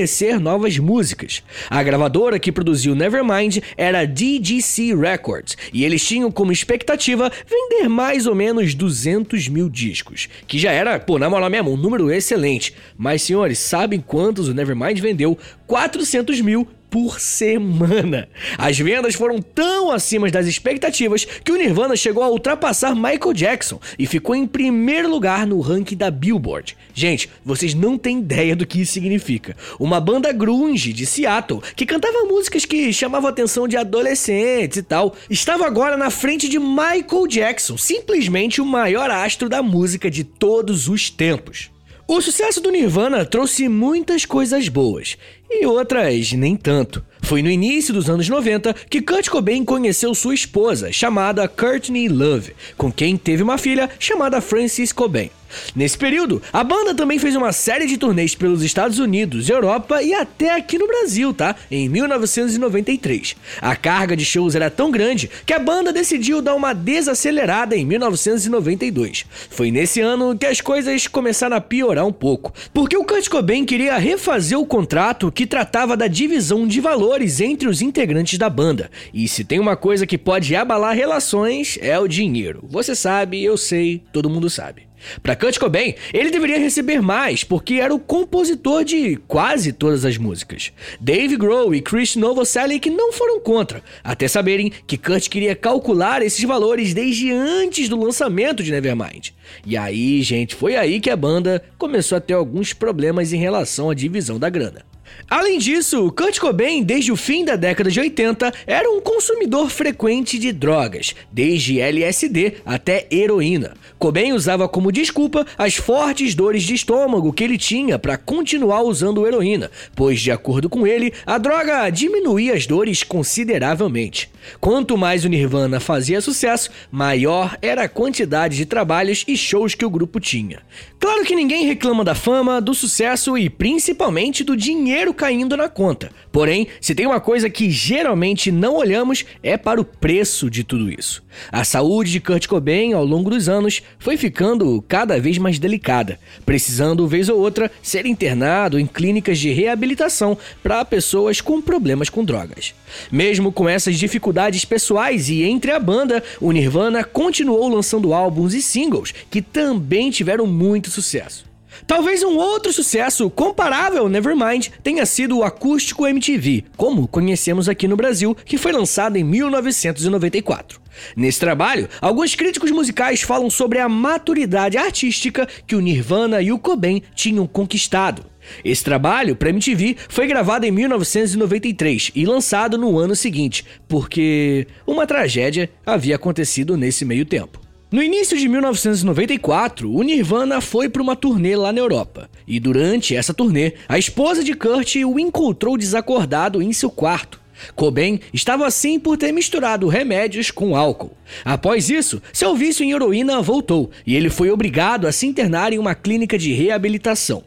conhecer 0.03 0.37
novas 0.37 0.77
músicas. 0.77 1.41
A 1.69 1.81
gravadora 1.81 2.37
que 2.37 2.51
produziu 2.51 2.93
Nevermind 2.93 3.59
era 3.77 4.01
a 4.01 4.05
DGC 4.05 4.93
Records, 4.95 5.57
e 5.71 5.85
eles 5.85 6.05
tinham 6.05 6.29
como 6.29 6.51
expectativa 6.51 7.31
vender 7.47 7.87
mais 7.87 8.27
ou 8.27 8.35
menos 8.35 8.75
200 8.75 9.47
mil 9.47 9.69
discos, 9.69 10.27
que 10.45 10.59
já 10.59 10.71
era, 10.71 10.99
pô, 10.99 11.17
na 11.17 11.29
moral 11.29 11.49
mesmo, 11.49 11.71
um 11.71 11.77
número 11.77 12.11
excelente. 12.11 12.73
Mas, 12.97 13.21
senhores, 13.21 13.59
sabem 13.59 14.01
quantos 14.01 14.49
o 14.49 14.53
Nevermind 14.53 14.99
vendeu? 14.99 15.37
400 15.65 16.41
mil 16.41 16.67
por 16.93 17.19
semana. 17.19 18.29
As 18.55 18.77
vendas 18.77 19.15
foram 19.15 19.41
tão 19.41 19.89
acima 19.89 20.29
das 20.29 20.45
expectativas 20.45 21.25
que 21.25 21.51
o 21.51 21.55
Nirvana 21.55 21.95
chegou 21.95 22.21
a 22.21 22.29
ultrapassar 22.29 22.93
Michael 22.93 23.33
Jackson 23.33 23.79
e 23.97 24.05
ficou 24.05 24.35
em 24.35 24.45
primeiro 24.45 25.09
lugar 25.09 25.47
no 25.47 25.59
ranking 25.59 25.97
da 25.97 26.11
Billboard. 26.11 26.77
Gente, 26.93 27.31
vocês 27.43 27.73
não 27.73 27.97
têm 27.97 28.19
ideia 28.19 28.55
do 28.55 28.67
que 28.67 28.79
isso 28.79 28.93
significa. 28.93 29.57
Uma 29.79 29.99
banda 29.99 30.31
grunge 30.31 30.93
de 30.93 31.07
Seattle 31.07 31.63
que 31.75 31.83
cantava 31.83 32.25
músicas 32.25 32.63
que 32.63 32.93
chamavam 32.93 33.27
a 33.27 33.31
atenção 33.31 33.67
de 33.67 33.75
adolescentes 33.75 34.77
e 34.77 34.83
tal, 34.83 35.15
estava 35.27 35.65
agora 35.65 35.97
na 35.97 36.11
frente 36.11 36.47
de 36.47 36.59
Michael 36.59 37.25
Jackson, 37.27 37.75
simplesmente 37.75 38.61
o 38.61 38.65
maior 38.65 39.09
astro 39.09 39.49
da 39.49 39.63
música 39.63 40.11
de 40.11 40.23
todos 40.23 40.87
os 40.87 41.09
tempos. 41.09 41.71
O 42.05 42.21
sucesso 42.21 42.59
do 42.59 42.69
Nirvana 42.69 43.25
trouxe 43.25 43.69
muitas 43.69 44.25
coisas 44.25 44.67
boas 44.67 45.17
e 45.61 45.65
outras 45.65 46.33
nem 46.33 46.55
tanto. 46.55 47.03
Foi 47.21 47.41
no 47.41 47.49
início 47.49 47.93
dos 47.93 48.09
anos 48.09 48.27
90 48.27 48.73
que 48.89 49.01
Kurt 49.01 49.29
Cobain 49.29 49.63
conheceu 49.63 50.13
sua 50.13 50.33
esposa, 50.33 50.91
chamada 50.91 51.47
Courtney 51.47 52.09
Love, 52.09 52.53
com 52.77 52.91
quem 52.91 53.15
teve 53.15 53.41
uma 53.41 53.57
filha 53.57 53.89
chamada 53.97 54.41
Frances 54.41 54.91
Cobain. 54.91 55.29
Nesse 55.75 55.97
período, 55.97 56.41
a 56.51 56.63
banda 56.63 56.93
também 56.93 57.19
fez 57.19 57.35
uma 57.35 57.51
série 57.51 57.85
de 57.85 57.97
turnês 57.97 58.35
pelos 58.35 58.63
Estados 58.63 58.99
Unidos, 58.99 59.49
Europa 59.49 60.01
e 60.01 60.13
até 60.13 60.55
aqui 60.55 60.77
no 60.77 60.87
Brasil, 60.87 61.33
tá? 61.33 61.55
Em 61.69 61.89
1993. 61.89 63.35
A 63.61 63.75
carga 63.75 64.15
de 64.15 64.25
shows 64.25 64.55
era 64.55 64.69
tão 64.69 64.91
grande 64.91 65.29
que 65.45 65.53
a 65.53 65.59
banda 65.59 65.93
decidiu 65.93 66.41
dar 66.41 66.55
uma 66.55 66.73
desacelerada 66.73 67.75
em 67.75 67.85
1992. 67.85 69.25
Foi 69.49 69.71
nesse 69.71 70.01
ano 70.01 70.37
que 70.37 70.45
as 70.45 70.61
coisas 70.61 71.07
começaram 71.07 71.55
a 71.55 71.61
piorar 71.61 72.05
um 72.05 72.13
pouco, 72.13 72.53
porque 72.73 72.97
o 72.97 73.03
Kurt 73.03 73.27
Cobain 73.29 73.65
queria 73.65 73.97
refazer 73.97 74.59
o 74.59 74.65
contrato 74.65 75.31
que 75.31 75.45
tratava 75.45 75.95
da 75.95 76.07
divisão 76.07 76.67
de 76.67 76.79
valores 76.79 77.39
entre 77.39 77.67
os 77.67 77.81
integrantes 77.81 78.37
da 78.37 78.49
banda. 78.49 78.89
E 79.13 79.27
se 79.27 79.43
tem 79.43 79.59
uma 79.59 79.75
coisa 79.75 80.05
que 80.05 80.17
pode 80.17 80.55
abalar 80.55 80.95
relações, 80.95 81.77
é 81.81 81.99
o 81.99 82.07
dinheiro. 82.07 82.63
Você 82.69 82.95
sabe, 82.95 83.43
eu 83.43 83.57
sei, 83.57 84.01
todo 84.11 84.29
mundo 84.29 84.49
sabe. 84.49 84.92
Para 85.21 85.35
Kurt 85.35 85.57
Cobain, 85.57 85.95
ele 86.13 86.31
deveria 86.31 86.59
receber 86.59 87.01
mais, 87.01 87.43
porque 87.43 87.75
era 87.75 87.93
o 87.93 87.99
compositor 87.99 88.83
de 88.83 89.17
quase 89.27 89.73
todas 89.73 90.05
as 90.05 90.17
músicas. 90.17 90.71
Dave 90.99 91.35
Grohl 91.35 91.75
e 91.75 91.81
Chris 91.81 92.15
Novoselic 92.15 92.89
não 92.89 93.11
foram 93.11 93.39
contra, 93.39 93.83
até 94.03 94.27
saberem 94.27 94.71
que 94.87 94.97
Kurt 94.97 95.29
queria 95.29 95.55
calcular 95.55 96.21
esses 96.21 96.43
valores 96.43 96.93
desde 96.93 97.31
antes 97.31 97.89
do 97.89 97.99
lançamento 97.99 98.63
de 98.63 98.71
Nevermind. 98.71 99.29
E 99.65 99.77
aí, 99.77 100.21
gente, 100.21 100.55
foi 100.55 100.75
aí 100.75 100.99
que 100.99 101.09
a 101.09 101.15
banda 101.15 101.63
começou 101.77 102.17
a 102.17 102.21
ter 102.21 102.33
alguns 102.33 102.73
problemas 102.73 103.33
em 103.33 103.37
relação 103.37 103.89
à 103.89 103.93
divisão 103.93 104.39
da 104.39 104.49
grana. 104.49 104.92
Além 105.29 105.57
disso, 105.57 106.11
Kurt 106.11 106.39
Cobain, 106.39 106.83
desde 106.83 107.11
o 107.11 107.15
fim 107.15 107.43
da 107.43 107.55
década 107.55 107.89
de 107.89 107.99
80, 107.99 108.53
era 108.67 108.89
um 108.89 109.01
consumidor 109.01 109.69
frequente 109.69 110.37
de 110.37 110.51
drogas, 110.51 111.15
desde 111.31 111.79
LSD 111.79 112.57
até 112.65 113.07
heroína. 113.09 113.73
Cobain 113.97 114.33
usava 114.33 114.69
como 114.69 114.91
desculpa 114.91 115.45
as 115.57 115.75
fortes 115.75 116.35
dores 116.35 116.63
de 116.63 116.75
estômago 116.75 117.33
que 117.33 117.43
ele 117.43 117.57
tinha 117.57 117.97
para 117.97 118.17
continuar 118.17 118.83
usando 118.83 119.25
heroína, 119.25 119.71
pois, 119.95 120.21
de 120.21 120.31
acordo 120.31 120.69
com 120.69 120.85
ele, 120.85 121.13
a 121.25 121.37
droga 121.37 121.89
diminuía 121.89 122.53
as 122.53 122.67
dores 122.67 123.01
consideravelmente. 123.01 124.29
Quanto 124.59 124.97
mais 124.97 125.25
o 125.25 125.29
Nirvana 125.29 125.79
fazia 125.79 126.21
sucesso, 126.21 126.69
maior 126.91 127.57
era 127.61 127.83
a 127.83 127.89
quantidade 127.89 128.57
de 128.57 128.65
trabalhos 128.65 129.23
e 129.27 129.35
shows 129.37 129.73
que 129.73 129.85
o 129.85 129.89
grupo 129.89 130.19
tinha. 130.19 130.59
Claro 130.99 131.23
que 131.23 131.35
ninguém 131.35 131.65
reclama 131.65 132.03
da 132.03 132.15
fama, 132.15 132.61
do 132.61 132.73
sucesso 132.73 133.37
e 133.37 133.49
principalmente 133.49 134.43
do 134.43 134.55
dinheiro 134.55 135.02
caindo 135.11 135.57
na 135.57 135.67
conta. 135.67 136.11
Porém, 136.31 136.67
se 136.79 136.93
tem 136.93 137.07
uma 137.07 137.19
coisa 137.19 137.49
que 137.49 137.71
geralmente 137.71 138.51
não 138.51 138.75
olhamos 138.75 139.25
é 139.41 139.57
para 139.57 139.81
o 139.81 139.83
preço 139.83 140.51
de 140.51 140.63
tudo 140.63 140.91
isso. 140.91 141.23
A 141.51 141.63
saúde 141.63 142.11
de 142.11 142.19
Kurt 142.19 142.45
Cobain 142.45 142.93
ao 142.93 143.03
longo 143.03 143.31
dos 143.31 143.49
anos 143.49 143.81
foi 143.97 144.17
ficando 144.17 144.83
cada 144.87 145.19
vez 145.19 145.39
mais 145.39 145.57
delicada, 145.57 146.19
precisando 146.45 147.07
vez 147.07 147.27
ou 147.27 147.39
outra 147.39 147.71
ser 147.81 148.05
internado 148.05 148.79
em 148.79 148.85
clínicas 148.85 149.39
de 149.39 149.51
reabilitação 149.51 150.37
para 150.61 150.85
pessoas 150.85 151.41
com 151.41 151.59
problemas 151.59 152.09
com 152.09 152.23
drogas. 152.23 152.75
Mesmo 153.11 153.51
com 153.51 153.67
essas 153.67 153.97
dificuldades 153.97 154.63
pessoais 154.63 155.29
e 155.29 155.43
entre 155.43 155.71
a 155.71 155.79
banda, 155.79 156.23
o 156.39 156.51
Nirvana 156.51 157.03
continuou 157.03 157.67
lançando 157.67 158.13
álbuns 158.13 158.53
e 158.53 158.61
singles 158.61 159.13
que 159.31 159.41
também 159.41 160.11
tiveram 160.11 160.45
muito 160.45 160.91
sucesso. 160.91 161.52
Talvez 161.85 162.23
um 162.23 162.37
outro 162.37 162.71
sucesso 162.71 163.29
comparável 163.29 164.07
Nevermind 164.09 164.69
tenha 164.81 165.05
sido 165.05 165.37
o 165.37 165.43
Acústico 165.43 166.07
MTV, 166.07 166.65
como 166.77 167.07
conhecemos 167.07 167.67
aqui 167.67 167.87
no 167.87 167.97
Brasil, 167.97 168.35
que 168.45 168.57
foi 168.57 168.71
lançado 168.71 169.17
em 169.17 169.23
1994. 169.23 170.81
Nesse 171.15 171.39
trabalho, 171.39 171.89
alguns 171.99 172.35
críticos 172.35 172.71
musicais 172.71 173.21
falam 173.21 173.49
sobre 173.49 173.79
a 173.79 173.89
maturidade 173.89 174.77
artística 174.77 175.47
que 175.65 175.75
o 175.75 175.79
Nirvana 175.79 176.41
e 176.41 176.51
o 176.51 176.59
Cobain 176.59 177.01
tinham 177.15 177.47
conquistado. 177.47 178.25
Esse 178.63 178.83
trabalho, 178.83 179.35
para 179.35 179.49
MTV, 179.49 179.95
foi 180.09 180.27
gravado 180.27 180.65
em 180.65 180.71
1993 180.71 182.11
e 182.13 182.25
lançado 182.25 182.77
no 182.77 182.97
ano 182.99 183.15
seguinte, 183.15 183.65
porque 183.87 184.67
uma 184.85 185.07
tragédia 185.07 185.69
havia 185.85 186.15
acontecido 186.15 186.75
nesse 186.75 187.05
meio 187.05 187.25
tempo. 187.25 187.62
No 187.93 188.01
início 188.01 188.35
de 188.35 188.49
1994, 188.49 189.87
o 189.87 190.01
Nirvana 190.01 190.59
foi 190.61 190.89
para 190.89 190.99
uma 190.99 191.15
turnê 191.15 191.55
lá 191.55 191.71
na 191.71 191.79
Europa. 191.79 192.27
E 192.47 192.59
durante 192.59 193.15
essa 193.15 193.35
turnê, 193.35 193.73
a 193.87 193.99
esposa 193.99 194.43
de 194.43 194.55
Kurt 194.55 194.95
o 194.95 195.19
encontrou 195.19 195.77
desacordado 195.77 196.59
em 196.59 196.73
seu 196.73 196.89
quarto. 196.89 197.39
Cobain 197.75 198.19
estava 198.33 198.65
assim 198.65 198.99
por 198.99 199.15
ter 199.15 199.31
misturado 199.31 199.87
remédios 199.87 200.49
com 200.49 200.75
álcool. 200.75 201.15
Após 201.45 201.87
isso, 201.91 202.19
seu 202.33 202.55
vício 202.55 202.83
em 202.83 202.93
heroína 202.93 203.43
voltou 203.43 203.91
e 204.07 204.15
ele 204.15 204.31
foi 204.31 204.49
obrigado 204.49 205.05
a 205.05 205.11
se 205.11 205.27
internar 205.27 205.71
em 205.71 205.77
uma 205.77 205.93
clínica 205.93 206.35
de 206.35 206.51
reabilitação. 206.51 207.43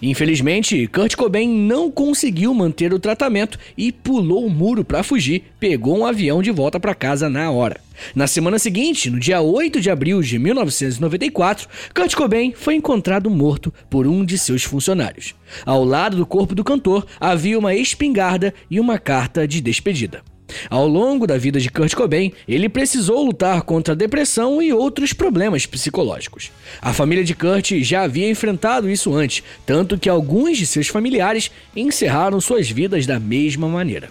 Infelizmente, 0.00 0.86
Kurt 0.86 1.16
Cobain 1.16 1.48
não 1.48 1.90
conseguiu 1.90 2.54
manter 2.54 2.92
o 2.92 2.98
tratamento 2.98 3.58
e 3.76 3.92
pulou 3.92 4.46
o 4.46 4.50
muro 4.50 4.84
para 4.84 5.02
fugir, 5.02 5.44
pegou 5.58 5.98
um 5.98 6.06
avião 6.06 6.42
de 6.42 6.50
volta 6.50 6.78
para 6.78 6.94
casa 6.94 7.28
na 7.28 7.50
hora. 7.50 7.80
Na 8.14 8.26
semana 8.26 8.58
seguinte, 8.58 9.10
no 9.10 9.18
dia 9.18 9.40
8 9.40 9.80
de 9.80 9.90
abril 9.90 10.22
de 10.22 10.38
1994, 10.38 11.68
Kurt 11.94 12.14
Cobain 12.14 12.52
foi 12.54 12.74
encontrado 12.74 13.28
morto 13.28 13.72
por 13.90 14.06
um 14.06 14.24
de 14.24 14.38
seus 14.38 14.62
funcionários. 14.62 15.34
Ao 15.66 15.84
lado 15.84 16.16
do 16.16 16.26
corpo 16.26 16.54
do 16.54 16.64
cantor 16.64 17.06
havia 17.18 17.58
uma 17.58 17.74
espingarda 17.74 18.54
e 18.70 18.78
uma 18.78 18.98
carta 18.98 19.48
de 19.48 19.60
despedida. 19.60 20.22
Ao 20.70 20.86
longo 20.86 21.26
da 21.26 21.38
vida 21.38 21.60
de 21.60 21.70
Kurt 21.70 21.94
Cobain, 21.94 22.32
ele 22.46 22.68
precisou 22.68 23.24
lutar 23.24 23.62
contra 23.62 23.94
a 23.94 23.96
depressão 23.96 24.62
e 24.62 24.72
outros 24.72 25.12
problemas 25.12 25.66
psicológicos. 25.66 26.50
A 26.80 26.92
família 26.92 27.24
de 27.24 27.34
Kurt 27.34 27.72
já 27.82 28.02
havia 28.02 28.30
enfrentado 28.30 28.90
isso 28.90 29.14
antes, 29.14 29.42
tanto 29.64 29.98
que 29.98 30.08
alguns 30.08 30.58
de 30.58 30.66
seus 30.66 30.88
familiares 30.88 31.50
encerraram 31.74 32.40
suas 32.40 32.70
vidas 32.70 33.06
da 33.06 33.18
mesma 33.18 33.68
maneira. 33.68 34.10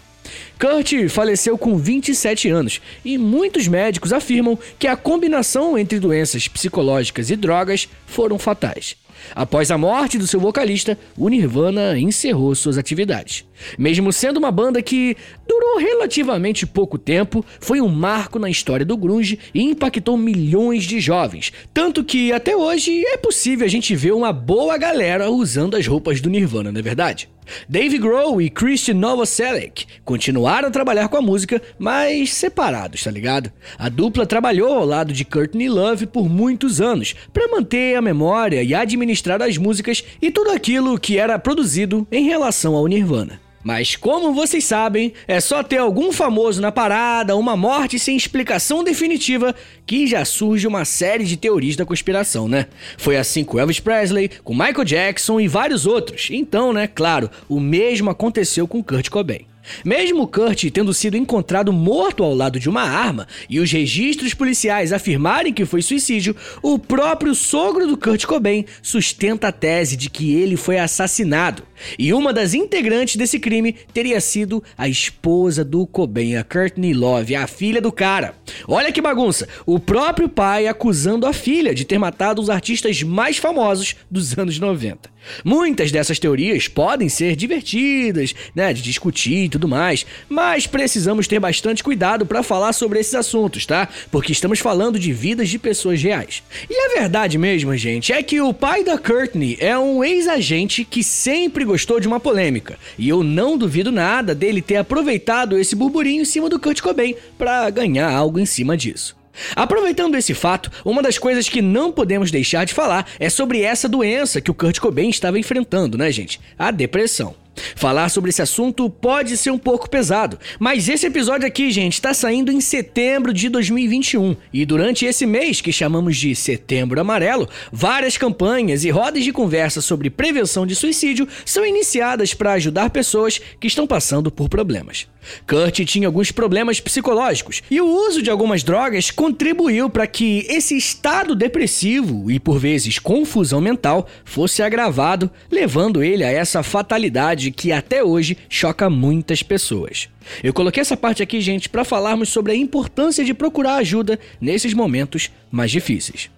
Kurt 0.60 1.07
faleceu 1.10 1.57
com 1.57 1.77
27 1.77 2.49
anos 2.49 2.81
e 3.05 3.17
muitos 3.17 3.67
médicos 3.67 4.12
afirmam 4.12 4.57
que 4.79 4.88
a 4.88 4.97
combinação 4.97 5.77
entre 5.77 5.99
doenças 5.99 6.47
psicológicas 6.47 7.29
e 7.29 7.36
drogas 7.36 7.88
foram 8.05 8.39
fatais. 8.39 8.95
Após 9.35 9.71
a 9.71 9.77
morte 9.77 10.17
do 10.17 10.27
seu 10.27 10.39
vocalista, 10.39 10.97
o 11.17 11.29
Nirvana 11.29 11.97
encerrou 11.97 12.53
suas 12.55 12.77
atividades. 12.77 13.45
Mesmo 13.77 14.11
sendo 14.13 14.37
uma 14.37 14.51
banda 14.51 14.81
que 14.81 15.15
durou 15.47 15.77
relativamente 15.77 16.65
pouco 16.65 16.97
tempo, 16.97 17.43
foi 17.59 17.81
um 17.81 17.87
marco 17.87 18.39
na 18.39 18.49
história 18.49 18.85
do 18.85 18.97
grunge 18.97 19.39
e 19.53 19.61
impactou 19.61 20.17
milhões 20.17 20.83
de 20.83 20.99
jovens, 20.99 21.51
tanto 21.73 22.03
que 22.03 22.31
até 22.31 22.55
hoje 22.55 23.03
é 23.05 23.17
possível 23.17 23.65
a 23.65 23.69
gente 23.69 23.95
ver 23.95 24.13
uma 24.13 24.31
boa 24.31 24.77
galera 24.77 25.29
usando 25.29 25.75
as 25.75 25.87
roupas 25.87 26.21
do 26.21 26.29
Nirvana, 26.29 26.71
não 26.71 26.79
é 26.79 26.83
verdade? 26.83 27.29
Dave 27.67 27.97
Grohl 27.97 28.41
e 28.41 28.49
Christian 28.49 28.95
Novoselic 28.95 29.86
continuaram 30.03 30.67
a 30.67 30.71
trabalhar 30.71 31.07
com 31.07 31.17
a 31.17 31.21
música, 31.21 31.62
mas 31.79 32.33
separados, 32.33 33.03
tá 33.03 33.12
ligado? 33.12 33.51
A 33.77 33.89
dupla 33.89 34.25
trabalhou 34.25 34.73
ao 34.73 34.86
lado 34.86 35.13
de 35.13 35.25
Courtney 35.25 35.69
Love 35.69 36.07
por 36.07 36.29
muitos 36.29 36.81
anos 36.81 37.15
para 37.33 37.47
manter 37.47 37.95
a 37.95 38.01
memória 38.01 38.63
e 38.63 38.73
administrar 38.73 39.41
as 39.41 39.57
músicas 39.57 40.03
e 40.21 40.31
tudo 40.31 40.51
aquilo 40.51 40.99
que 40.99 41.17
era 41.17 41.39
produzido 41.39 42.07
em 42.12 42.25
relação 42.25 42.75
ao 42.75 42.88
Nirvana. 42.88 43.46
Mas 43.67 43.97
como 43.97 44.34
vocês 44.34 44.63
sabem, 44.63 45.12
é 45.27 45.41
só 45.41 45.62
ter 45.62 45.75
algum 45.75 46.13
famoso 46.13 46.62
na 46.62 46.71
parada, 46.71 47.36
uma 47.36 47.58
morte 47.58 47.99
sem 47.99 48.15
explicação 48.15 48.82
definitiva, 48.82 49.53
que 49.86 50.08
já 50.08 50.23
surge 50.23 50.65
uma 50.65 50.86
série 50.86 51.25
de 51.25 51.36
teorias 51.36 51.75
da 51.75 51.86
conspiração, 51.86 52.47
né? 52.47 52.67
Foi 52.97 53.17
assim 53.17 53.43
com 53.43 53.60
Elvis 53.60 53.82
Presley, 53.82 54.32
com 54.41 54.53
Michael 54.53 54.86
Jackson 54.86 55.38
e 55.41 55.49
vários 55.49 55.86
outros. 55.86 56.30
Então, 56.32 56.71
né, 56.71 56.88
claro, 56.88 57.30
o 57.49 57.60
mesmo 57.60 58.10
aconteceu 58.10 58.69
com 58.69 58.82
Kurt 58.82 59.10
Cobain. 59.10 59.45
Mesmo 59.84 60.30
Kurt 60.30 60.71
tendo 60.71 60.93
sido 60.93 61.17
encontrado 61.17 61.73
morto 61.73 62.23
ao 62.23 62.34
lado 62.34 62.62
de 62.62 62.69
uma 62.69 62.84
arma 62.84 63.27
e 63.49 63.60
os 63.60 63.69
registros 63.69 64.34
policiais 64.34 64.93
afirmarem 64.93 65.51
que 65.51 65.65
foi 65.65 65.82
suicídio, 65.82 66.34
o 66.62 66.80
próprio 66.80 67.36
sogro 67.36 67.86
do 67.86 67.97
Kurt 67.97 68.23
Cobain 68.23 68.63
sustenta 68.82 69.49
a 69.49 69.51
tese 69.51 69.97
de 69.97 70.10
que 70.10 70.34
ele 70.34 70.56
foi 70.56 70.80
assassinado. 70.80 71.66
E 71.97 72.13
uma 72.13 72.33
das 72.33 72.53
integrantes 72.53 73.15
desse 73.15 73.39
crime 73.39 73.73
teria 73.93 74.19
sido 74.19 74.63
a 74.77 74.87
esposa 74.87 75.63
do 75.63 75.85
Cobain, 75.85 76.35
a 76.35 76.43
Courtney 76.43 76.93
Love, 76.93 77.35
a 77.35 77.47
filha 77.47 77.81
do 77.81 77.91
cara. 77.91 78.35
Olha 78.67 78.91
que 78.91 79.01
bagunça! 79.01 79.47
O 79.65 79.79
próprio 79.79 80.29
pai 80.29 80.67
acusando 80.67 81.25
a 81.25 81.33
filha 81.33 81.73
de 81.73 81.85
ter 81.85 81.97
matado 81.97 82.41
os 82.41 82.49
artistas 82.49 83.03
mais 83.03 83.37
famosos 83.37 83.95
dos 84.09 84.37
anos 84.37 84.59
90. 84.59 85.17
Muitas 85.43 85.91
dessas 85.91 86.19
teorias 86.19 86.67
podem 86.67 87.09
ser 87.09 87.35
divertidas, 87.35 88.33
né, 88.55 88.73
de 88.73 88.81
discutir 88.81 89.45
e 89.45 89.49
tudo 89.49 89.67
mais, 89.67 90.05
mas 90.29 90.67
precisamos 90.67 91.27
ter 91.27 91.39
bastante 91.39 91.83
cuidado 91.83 92.25
para 92.25 92.43
falar 92.43 92.73
sobre 92.73 92.99
esses 92.99 93.15
assuntos, 93.15 93.65
tá? 93.65 93.87
Porque 94.11 94.31
estamos 94.31 94.59
falando 94.59 94.99
de 94.99 95.11
vidas 95.11 95.49
de 95.49 95.59
pessoas 95.59 96.01
reais. 96.01 96.43
E 96.69 96.73
a 96.73 96.99
verdade 96.99 97.37
mesmo, 97.37 97.75
gente, 97.75 98.13
é 98.13 98.21
que 98.23 98.39
o 98.41 98.53
pai 98.53 98.83
da 98.83 98.97
Courtney 98.97 99.57
é 99.59 99.77
um 99.77 100.03
ex-agente 100.03 100.85
que 100.85 101.03
sempre 101.03 101.65
gostou 101.67 101.99
de 101.99 102.08
uma 102.08 102.19
polêmica, 102.19 102.80
e 102.97 103.08
eu 103.08 103.23
não 103.23 103.58
duvido 103.58 103.91
nada 103.91 104.34
dele 104.34 104.62
ter 104.62 104.77
aproveitado 104.77 105.58
esse 105.58 105.75
burburinho 105.75 106.23
em 106.23 106.25
cima 106.25 106.49
do 106.49 106.60
Kurt 106.60 106.82
Cobain 106.82 107.15
para 107.38 107.69
ganhar 107.69 108.10
algo 108.12 108.39
em 108.39 108.45
cima 108.45 108.75
disso. 108.75 109.15
Aproveitando 109.56 110.15
esse 110.15 110.34
fato, 110.34 110.71
uma 110.84 111.01
das 111.01 111.17
coisas 111.17 111.47
que 111.47 111.62
não 111.62 111.91
podemos 111.91 112.32
deixar 112.32 112.65
de 112.65 112.73
falar 112.73 113.08
é 113.19 113.30
sobre 113.30 113.62
essa 113.62 113.88
doença 113.88 114.41
que 114.41 114.49
o 114.49 114.53
Kurt 114.53 114.80
Cobain 114.80 115.10
estava 115.10 115.38
enfrentando, 115.38 115.97
né, 115.97 116.12
gente? 116.12 116.39
A 116.58 116.71
depressão. 116.71 117.36
Falar 117.75 118.09
sobre 118.09 118.29
esse 118.29 118.41
assunto 118.41 118.89
pode 118.89 119.37
ser 119.37 119.51
um 119.51 119.57
pouco 119.57 119.89
pesado, 119.89 120.39
mas 120.59 120.87
esse 120.89 121.05
episódio 121.05 121.47
aqui, 121.47 121.71
gente, 121.71 121.93
está 121.93 122.13
saindo 122.13 122.51
em 122.51 122.61
setembro 122.61 123.33
de 123.33 123.49
2021 123.49 124.35
e 124.53 124.65
durante 124.65 125.05
esse 125.05 125.25
mês 125.25 125.61
que 125.61 125.71
chamamos 125.71 126.17
de 126.17 126.35
Setembro 126.35 126.99
Amarelo, 126.99 127.49
várias 127.71 128.17
campanhas 128.17 128.83
e 128.83 128.89
rodas 128.89 129.23
de 129.23 129.31
conversa 129.31 129.81
sobre 129.81 130.09
prevenção 130.09 130.65
de 130.65 130.75
suicídio 130.75 131.27
são 131.45 131.65
iniciadas 131.65 132.33
para 132.33 132.53
ajudar 132.53 132.89
pessoas 132.89 133.39
que 133.59 133.67
estão 133.67 133.87
passando 133.87 134.31
por 134.31 134.49
problemas. 134.49 135.07
Kurt 135.47 135.79
tinha 135.85 136.07
alguns 136.07 136.31
problemas 136.31 136.79
psicológicos 136.79 137.61
e 137.69 137.81
o 137.81 137.85
uso 137.85 138.21
de 138.21 138.29
algumas 138.29 138.63
drogas 138.63 139.11
contribuiu 139.11 139.89
para 139.89 140.07
que 140.07 140.45
esse 140.49 140.77
estado 140.77 141.35
depressivo 141.35 142.31
e 142.31 142.39
por 142.39 142.57
vezes 142.57 142.99
confusão 142.99 143.59
mental 143.59 144.07
fosse 144.23 144.61
agravado, 144.61 145.29
levando 145.51 146.03
ele 146.03 146.23
a 146.23 146.31
essa 146.31 146.63
fatalidade 146.63 147.46
que 147.51 147.71
até 147.71 148.03
hoje 148.03 148.38
choca 148.49 148.89
muitas 148.89 149.43
pessoas. 149.43 150.10
Eu 150.43 150.53
coloquei 150.53 150.81
essa 150.81 150.97
parte 150.97 151.23
aqui, 151.23 151.39
gente, 151.41 151.69
para 151.69 151.83
falarmos 151.83 152.29
sobre 152.29 152.51
a 152.51 152.55
importância 152.55 153.23
de 153.23 153.33
procurar 153.33 153.75
ajuda 153.75 154.19
nesses 154.39 154.73
momentos 154.73 155.31
mais 155.51 155.71
difíceis. 155.71 156.29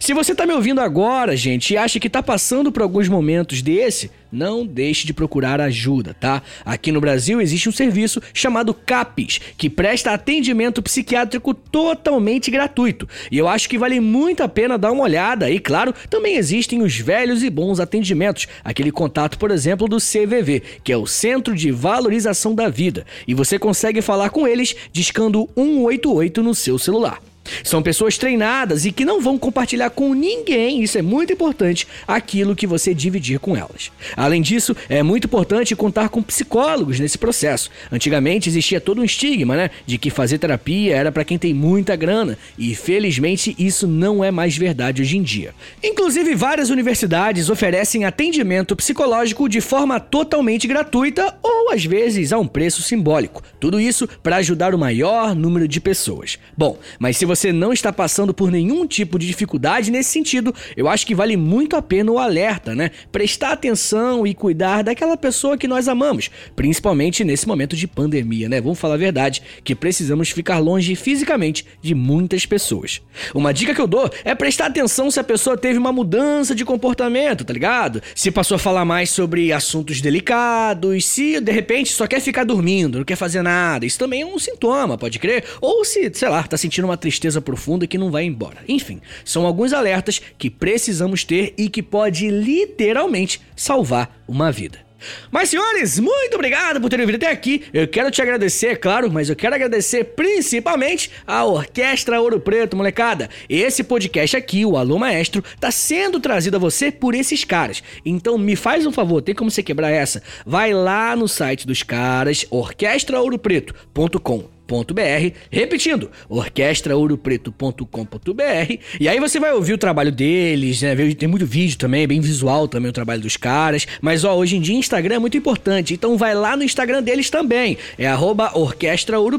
Se 0.00 0.14
você 0.14 0.32
está 0.32 0.46
me 0.46 0.52
ouvindo 0.52 0.80
agora, 0.80 1.36
gente, 1.36 1.74
e 1.74 1.76
acha 1.76 2.00
que 2.00 2.06
está 2.06 2.22
passando 2.22 2.72
por 2.72 2.82
alguns 2.82 3.08
momentos 3.08 3.62
desse, 3.62 4.10
não 4.30 4.66
deixe 4.66 5.06
de 5.06 5.14
procurar 5.14 5.60
ajuda, 5.60 6.14
tá? 6.14 6.42
Aqui 6.64 6.92
no 6.92 7.00
Brasil 7.00 7.40
existe 7.40 7.68
um 7.68 7.72
serviço 7.72 8.20
chamado 8.32 8.74
CAPES, 8.74 9.40
que 9.56 9.70
presta 9.70 10.12
atendimento 10.12 10.82
psiquiátrico 10.82 11.54
totalmente 11.54 12.50
gratuito. 12.50 13.08
E 13.30 13.38
eu 13.38 13.48
acho 13.48 13.68
que 13.68 13.78
vale 13.78 14.00
muito 14.00 14.42
a 14.42 14.48
pena 14.48 14.78
dar 14.78 14.92
uma 14.92 15.04
olhada. 15.04 15.50
E 15.50 15.58
claro, 15.58 15.94
também 16.10 16.36
existem 16.36 16.82
os 16.82 16.96
velhos 16.96 17.42
e 17.42 17.50
bons 17.50 17.80
atendimentos, 17.80 18.46
aquele 18.62 18.92
contato, 18.92 19.38
por 19.38 19.50
exemplo, 19.50 19.88
do 19.88 19.96
CVV, 19.96 20.62
que 20.84 20.92
é 20.92 20.96
o 20.96 21.06
Centro 21.06 21.54
de 21.54 21.70
Valorização 21.70 22.54
da 22.54 22.68
Vida. 22.68 23.06
E 23.26 23.34
você 23.34 23.58
consegue 23.58 24.02
falar 24.02 24.30
com 24.30 24.46
eles 24.46 24.76
discando 24.92 25.48
188 25.56 26.42
no 26.42 26.54
seu 26.54 26.78
celular. 26.78 27.20
São 27.62 27.82
pessoas 27.82 28.18
treinadas 28.18 28.84
e 28.84 28.92
que 28.92 29.04
não 29.04 29.20
vão 29.20 29.38
compartilhar 29.38 29.90
com 29.90 30.14
ninguém, 30.14 30.82
isso 30.82 30.98
é 30.98 31.02
muito 31.02 31.32
importante, 31.32 31.86
aquilo 32.06 32.56
que 32.56 32.66
você 32.66 32.94
dividir 32.94 33.38
com 33.38 33.56
elas. 33.56 33.90
Além 34.16 34.42
disso, 34.42 34.76
é 34.88 35.02
muito 35.02 35.26
importante 35.26 35.76
contar 35.76 36.08
com 36.08 36.22
psicólogos 36.22 36.98
nesse 36.98 37.18
processo. 37.18 37.70
Antigamente 37.92 38.48
existia 38.48 38.80
todo 38.80 39.00
um 39.00 39.04
estigma, 39.04 39.56
né, 39.56 39.70
de 39.86 39.98
que 39.98 40.10
fazer 40.10 40.38
terapia 40.38 40.96
era 40.96 41.12
para 41.12 41.24
quem 41.24 41.38
tem 41.38 41.54
muita 41.54 41.94
grana, 41.94 42.36
e 42.58 42.74
felizmente 42.74 43.54
isso 43.58 43.86
não 43.86 44.24
é 44.24 44.30
mais 44.30 44.56
verdade 44.56 45.02
hoje 45.02 45.16
em 45.16 45.22
dia. 45.22 45.54
Inclusive, 45.82 46.34
várias 46.34 46.70
universidades 46.70 47.50
oferecem 47.50 48.04
atendimento 48.04 48.74
psicológico 48.74 49.48
de 49.48 49.60
forma 49.60 50.00
totalmente 50.00 50.66
gratuita 50.66 51.36
ou 51.42 51.70
às 51.70 51.84
vezes 51.84 52.32
a 52.32 52.38
um 52.38 52.46
preço 52.46 52.82
simbólico. 52.82 53.42
Tudo 53.60 53.78
isso 53.78 54.08
para 54.22 54.36
ajudar 54.36 54.74
o 54.74 54.78
maior 54.78 55.34
número 55.34 55.68
de 55.68 55.80
pessoas. 55.80 56.38
Bom, 56.56 56.78
mas 56.98 57.16
se 57.16 57.24
você 57.24 57.37
você 57.38 57.52
não 57.52 57.72
está 57.72 57.92
passando 57.92 58.34
por 58.34 58.50
nenhum 58.50 58.86
tipo 58.86 59.18
de 59.18 59.26
dificuldade 59.26 59.90
nesse 59.90 60.10
sentido, 60.10 60.54
eu 60.76 60.88
acho 60.88 61.06
que 61.06 61.14
vale 61.14 61.36
muito 61.36 61.76
a 61.76 61.82
pena 61.82 62.10
o 62.10 62.18
alerta, 62.18 62.74
né? 62.74 62.90
Prestar 63.12 63.52
atenção 63.52 64.26
e 64.26 64.34
cuidar 64.34 64.82
daquela 64.82 65.16
pessoa 65.16 65.56
que 65.56 65.68
nós 65.68 65.88
amamos, 65.88 66.30
principalmente 66.56 67.24
nesse 67.24 67.46
momento 67.46 67.76
de 67.76 67.86
pandemia, 67.86 68.48
né? 68.48 68.60
Vamos 68.60 68.78
falar 68.78 68.94
a 68.94 68.98
verdade, 68.98 69.42
que 69.62 69.74
precisamos 69.74 70.30
ficar 70.30 70.58
longe 70.58 70.94
fisicamente 70.94 71.64
de 71.80 71.94
muitas 71.94 72.44
pessoas. 72.44 73.00
Uma 73.34 73.52
dica 73.52 73.74
que 73.74 73.80
eu 73.80 73.86
dou 73.86 74.10
é 74.24 74.34
prestar 74.34 74.66
atenção 74.66 75.10
se 75.10 75.20
a 75.20 75.24
pessoa 75.24 75.56
teve 75.56 75.78
uma 75.78 75.92
mudança 75.92 76.54
de 76.54 76.64
comportamento, 76.64 77.44
tá 77.44 77.52
ligado? 77.52 78.02
Se 78.14 78.30
passou 78.30 78.56
a 78.56 78.58
falar 78.58 78.84
mais 78.84 79.10
sobre 79.10 79.52
assuntos 79.52 80.00
delicados, 80.00 81.04
se 81.04 81.40
de 81.40 81.52
repente 81.52 81.92
só 81.92 82.06
quer 82.06 82.20
ficar 82.20 82.44
dormindo, 82.44 82.98
não 82.98 83.04
quer 83.04 83.16
fazer 83.16 83.42
nada, 83.42 83.86
isso 83.86 83.98
também 83.98 84.22
é 84.22 84.26
um 84.26 84.38
sintoma, 84.38 84.98
pode 84.98 85.18
crer? 85.18 85.44
Ou 85.60 85.84
se, 85.84 86.10
sei 86.12 86.28
lá, 86.28 86.42
tá 86.42 86.56
sentindo 86.56 86.84
uma 86.84 86.96
tristeza 86.96 87.27
tristeza 87.28 87.40
profunda 87.40 87.86
que 87.86 87.98
não 87.98 88.10
vai 88.10 88.24
embora. 88.24 88.58
Enfim, 88.66 89.00
são 89.24 89.46
alguns 89.46 89.72
alertas 89.72 90.20
que 90.38 90.50
precisamos 90.50 91.24
ter 91.24 91.54
e 91.56 91.68
que 91.68 91.82
pode 91.82 92.30
literalmente 92.30 93.40
salvar 93.54 94.22
uma 94.26 94.50
vida. 94.50 94.88
Mas 95.30 95.50
senhores, 95.50 96.00
muito 96.00 96.34
obrigado 96.34 96.80
por 96.80 96.90
terem 96.90 97.06
vindo 97.06 97.16
até 97.16 97.30
aqui. 97.30 97.62
Eu 97.72 97.86
quero 97.86 98.10
te 98.10 98.20
agradecer, 98.20 98.80
claro, 98.80 99.08
mas 99.12 99.30
eu 99.30 99.36
quero 99.36 99.54
agradecer 99.54 100.02
principalmente 100.02 101.08
a 101.24 101.44
Orquestra 101.44 102.20
Ouro 102.20 102.40
Preto, 102.40 102.76
molecada. 102.76 103.30
Esse 103.48 103.84
podcast 103.84 104.36
aqui, 104.36 104.66
o 104.66 104.76
Alô 104.76 104.98
Maestro, 104.98 105.44
tá 105.60 105.70
sendo 105.70 106.18
trazido 106.18 106.56
a 106.56 106.60
você 106.60 106.90
por 106.90 107.14
esses 107.14 107.44
caras. 107.44 107.80
Então 108.04 108.36
me 108.36 108.56
faz 108.56 108.86
um 108.86 108.92
favor, 108.92 109.22
tem 109.22 109.36
como 109.36 109.52
você 109.52 109.62
quebrar 109.62 109.90
essa? 109.90 110.20
Vai 110.44 110.74
lá 110.74 111.14
no 111.14 111.28
site 111.28 111.64
dos 111.64 111.84
caras, 111.84 112.44
orquestraouropreto.com 112.50 114.57
orquestraouropreto.com.br. 114.68 115.32
Repetindo, 115.50 116.10
orquestraouropreto.com.br. 116.28 118.78
E 119.00 119.08
aí 119.08 119.18
você 119.18 119.40
vai 119.40 119.52
ouvir 119.52 119.72
o 119.72 119.78
trabalho 119.78 120.12
deles, 120.12 120.82
né? 120.82 120.94
Tem 121.14 121.28
muito 121.28 121.46
vídeo 121.46 121.78
também, 121.78 122.06
bem 122.06 122.20
visual 122.20 122.68
também 122.68 122.90
o 122.90 122.92
trabalho 122.92 123.22
dos 123.22 123.36
caras. 123.36 123.86
Mas 124.00 124.24
ó, 124.24 124.36
hoje 124.36 124.56
em 124.56 124.60
dia 124.60 124.76
Instagram 124.76 125.16
é 125.16 125.18
muito 125.18 125.36
importante, 125.36 125.94
então 125.94 126.16
vai 126.16 126.34
lá 126.34 126.56
no 126.56 126.62
Instagram 126.62 127.02
deles 127.02 127.30
também. 127.30 127.78
É 127.96 128.06
arroba 128.06 128.52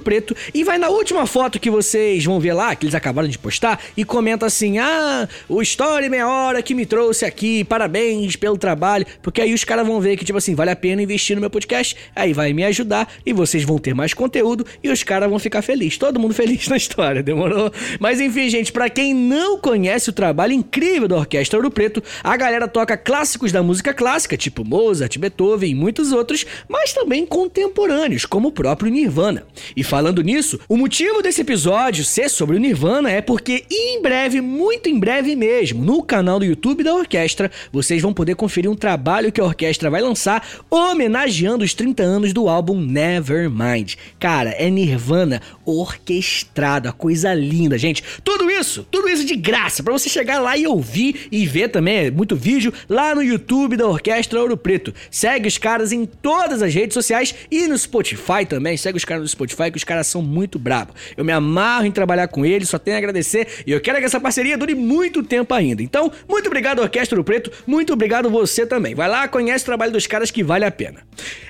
Preto 0.03 0.35
e 0.53 0.63
vai 0.63 0.77
na 0.77 0.89
última 0.89 1.25
foto 1.25 1.59
que 1.59 1.69
vocês 1.69 2.25
vão 2.25 2.39
ver 2.39 2.53
lá, 2.53 2.75
que 2.75 2.85
eles 2.85 2.95
acabaram 2.95 3.27
de 3.27 3.37
postar, 3.37 3.79
e 3.95 4.03
comenta 4.03 4.45
assim: 4.45 4.79
Ah, 4.79 5.27
o 5.47 5.61
Story 5.61 6.09
Meia 6.09 6.27
Hora 6.27 6.61
que 6.61 6.73
me 6.73 6.85
trouxe 6.85 7.25
aqui, 7.25 7.63
parabéns 7.63 8.35
pelo 8.35 8.57
trabalho. 8.57 9.05
Porque 9.21 9.41
aí 9.41 9.53
os 9.53 9.63
caras 9.63 9.85
vão 9.85 10.01
ver 10.01 10.17
que, 10.17 10.25
tipo 10.25 10.37
assim, 10.37 10.55
vale 10.55 10.71
a 10.71 10.75
pena 10.75 11.01
investir 11.01 11.35
no 11.35 11.41
meu 11.41 11.49
podcast, 11.49 11.95
aí 12.15 12.33
vai 12.33 12.53
me 12.53 12.63
ajudar 12.63 13.11
e 13.25 13.33
vocês 13.33 13.63
vão 13.63 13.77
ter 13.77 13.93
mais 13.93 14.13
conteúdo 14.13 14.65
e 14.83 14.89
os 14.89 15.03
caras 15.03 15.18
caras 15.19 15.29
vão 15.29 15.39
ficar 15.39 15.61
felizes. 15.61 15.97
Todo 15.97 16.19
mundo 16.19 16.33
feliz 16.33 16.67
na 16.69 16.77
história, 16.77 17.21
demorou? 17.21 17.71
Mas 17.99 18.21
enfim, 18.21 18.49
gente, 18.49 18.71
para 18.71 18.89
quem 18.89 19.13
não 19.13 19.59
conhece 19.59 20.09
o 20.09 20.13
trabalho 20.13 20.53
incrível 20.53 21.07
da 21.07 21.17
Orquestra 21.17 21.59
Ouro 21.59 21.69
Preto, 21.69 22.01
a 22.23 22.37
galera 22.37 22.67
toca 22.67 22.95
clássicos 22.95 23.51
da 23.51 23.61
música 23.61 23.93
clássica, 23.93 24.37
tipo 24.37 24.63
Mozart, 24.63 25.17
Beethoven 25.17 25.71
e 25.71 25.75
muitos 25.75 26.13
outros, 26.13 26.45
mas 26.69 26.93
também 26.93 27.25
contemporâneos, 27.25 28.25
como 28.25 28.47
o 28.47 28.51
próprio 28.51 28.91
Nirvana. 28.91 29.43
E 29.75 29.83
falando 29.83 30.23
nisso, 30.23 30.59
o 30.69 30.77
motivo 30.77 31.21
desse 31.21 31.41
episódio 31.41 32.05
ser 32.05 32.29
sobre 32.29 32.55
o 32.55 32.59
Nirvana 32.59 33.11
é 33.11 33.21
porque 33.21 33.65
em 33.69 34.01
breve, 34.01 34.39
muito 34.39 34.87
em 34.87 34.97
breve 34.97 35.35
mesmo, 35.35 35.83
no 35.83 36.01
canal 36.01 36.39
do 36.39 36.45
YouTube 36.45 36.83
da 36.83 36.95
orquestra, 36.95 37.51
vocês 37.71 38.01
vão 38.01 38.13
poder 38.13 38.35
conferir 38.35 38.71
um 38.71 38.75
trabalho 38.75 39.31
que 39.31 39.41
a 39.41 39.45
orquestra 39.45 39.89
vai 39.89 40.01
lançar 40.01 40.47
homenageando 40.69 41.65
os 41.65 41.73
30 41.73 42.03
anos 42.03 42.33
do 42.33 42.47
álbum 42.47 42.79
Nevermind. 42.79 43.95
Cara, 44.19 44.51
é 44.51 44.69
Nirvana 44.69 45.08
Nirvana 45.09 45.41
orquestrado, 45.65 46.87
a 46.87 46.91
coisa 46.91 47.33
linda, 47.33 47.77
gente. 47.77 48.03
Tudo 48.23 48.49
isso, 48.49 48.85
tudo 48.91 49.09
isso 49.09 49.25
de 49.25 49.35
graça, 49.35 49.81
para 49.81 49.91
você 49.91 50.07
chegar 50.07 50.39
lá 50.39 50.55
e 50.55 50.67
ouvir 50.67 51.27
e 51.31 51.45
ver 51.45 51.69
também 51.69 51.97
é 51.97 52.11
muito 52.11 52.35
vídeo 52.35 52.71
lá 52.87 53.15
no 53.15 53.23
YouTube 53.23 53.75
da 53.75 53.87
Orquestra 53.87 54.39
Ouro 54.39 54.55
Preto. 54.55 54.93
Segue 55.09 55.47
os 55.47 55.57
caras 55.57 55.91
em 55.91 56.05
todas 56.05 56.61
as 56.61 56.73
redes 56.73 56.93
sociais 56.93 57.33
e 57.49 57.67
no 57.67 57.77
Spotify 57.77 58.45
também. 58.47 58.77
Segue 58.77 58.97
os 58.97 59.05
caras 59.05 59.23
no 59.23 59.27
Spotify 59.27 59.71
que 59.71 59.77
os 59.77 59.83
caras 59.83 60.07
são 60.07 60.21
muito 60.21 60.59
bravos. 60.59 60.93
Eu 61.17 61.25
me 61.25 61.31
amarro 61.31 61.85
em 61.85 61.91
trabalhar 61.91 62.27
com 62.27 62.45
eles, 62.45 62.69
só 62.69 62.77
tenho 62.77 62.95
a 62.95 62.99
agradecer 62.99 63.47
e 63.65 63.71
eu 63.71 63.81
quero 63.81 63.97
que 63.97 64.05
essa 64.05 64.19
parceria 64.19 64.57
dure 64.57 64.75
muito 64.75 65.23
tempo 65.23 65.53
ainda. 65.53 65.81
Então, 65.81 66.11
muito 66.27 66.47
obrigado 66.47 66.79
Orquestra 66.79 67.15
Ouro 67.15 67.23
Preto, 67.23 67.51
muito 67.65 67.93
obrigado 67.93 68.29
você 68.29 68.65
também. 68.65 68.93
Vai 68.93 69.07
lá, 69.07 69.27
conhece 69.27 69.63
o 69.63 69.65
trabalho 69.65 69.91
dos 69.91 70.05
caras 70.07 70.29
que 70.29 70.43
vale 70.43 70.65
a 70.65 70.71
pena. 70.71 70.99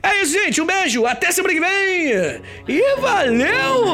É 0.02 0.22
isso, 0.22 0.34
gente. 0.34 0.62
Um 0.62 0.66
beijo, 0.66 1.06
até 1.06 1.32
semana 1.32 1.54
que 1.54 1.60
vem. 1.60 2.42
E 2.68 2.96
valeu! 3.00 3.49
you. 3.50 3.90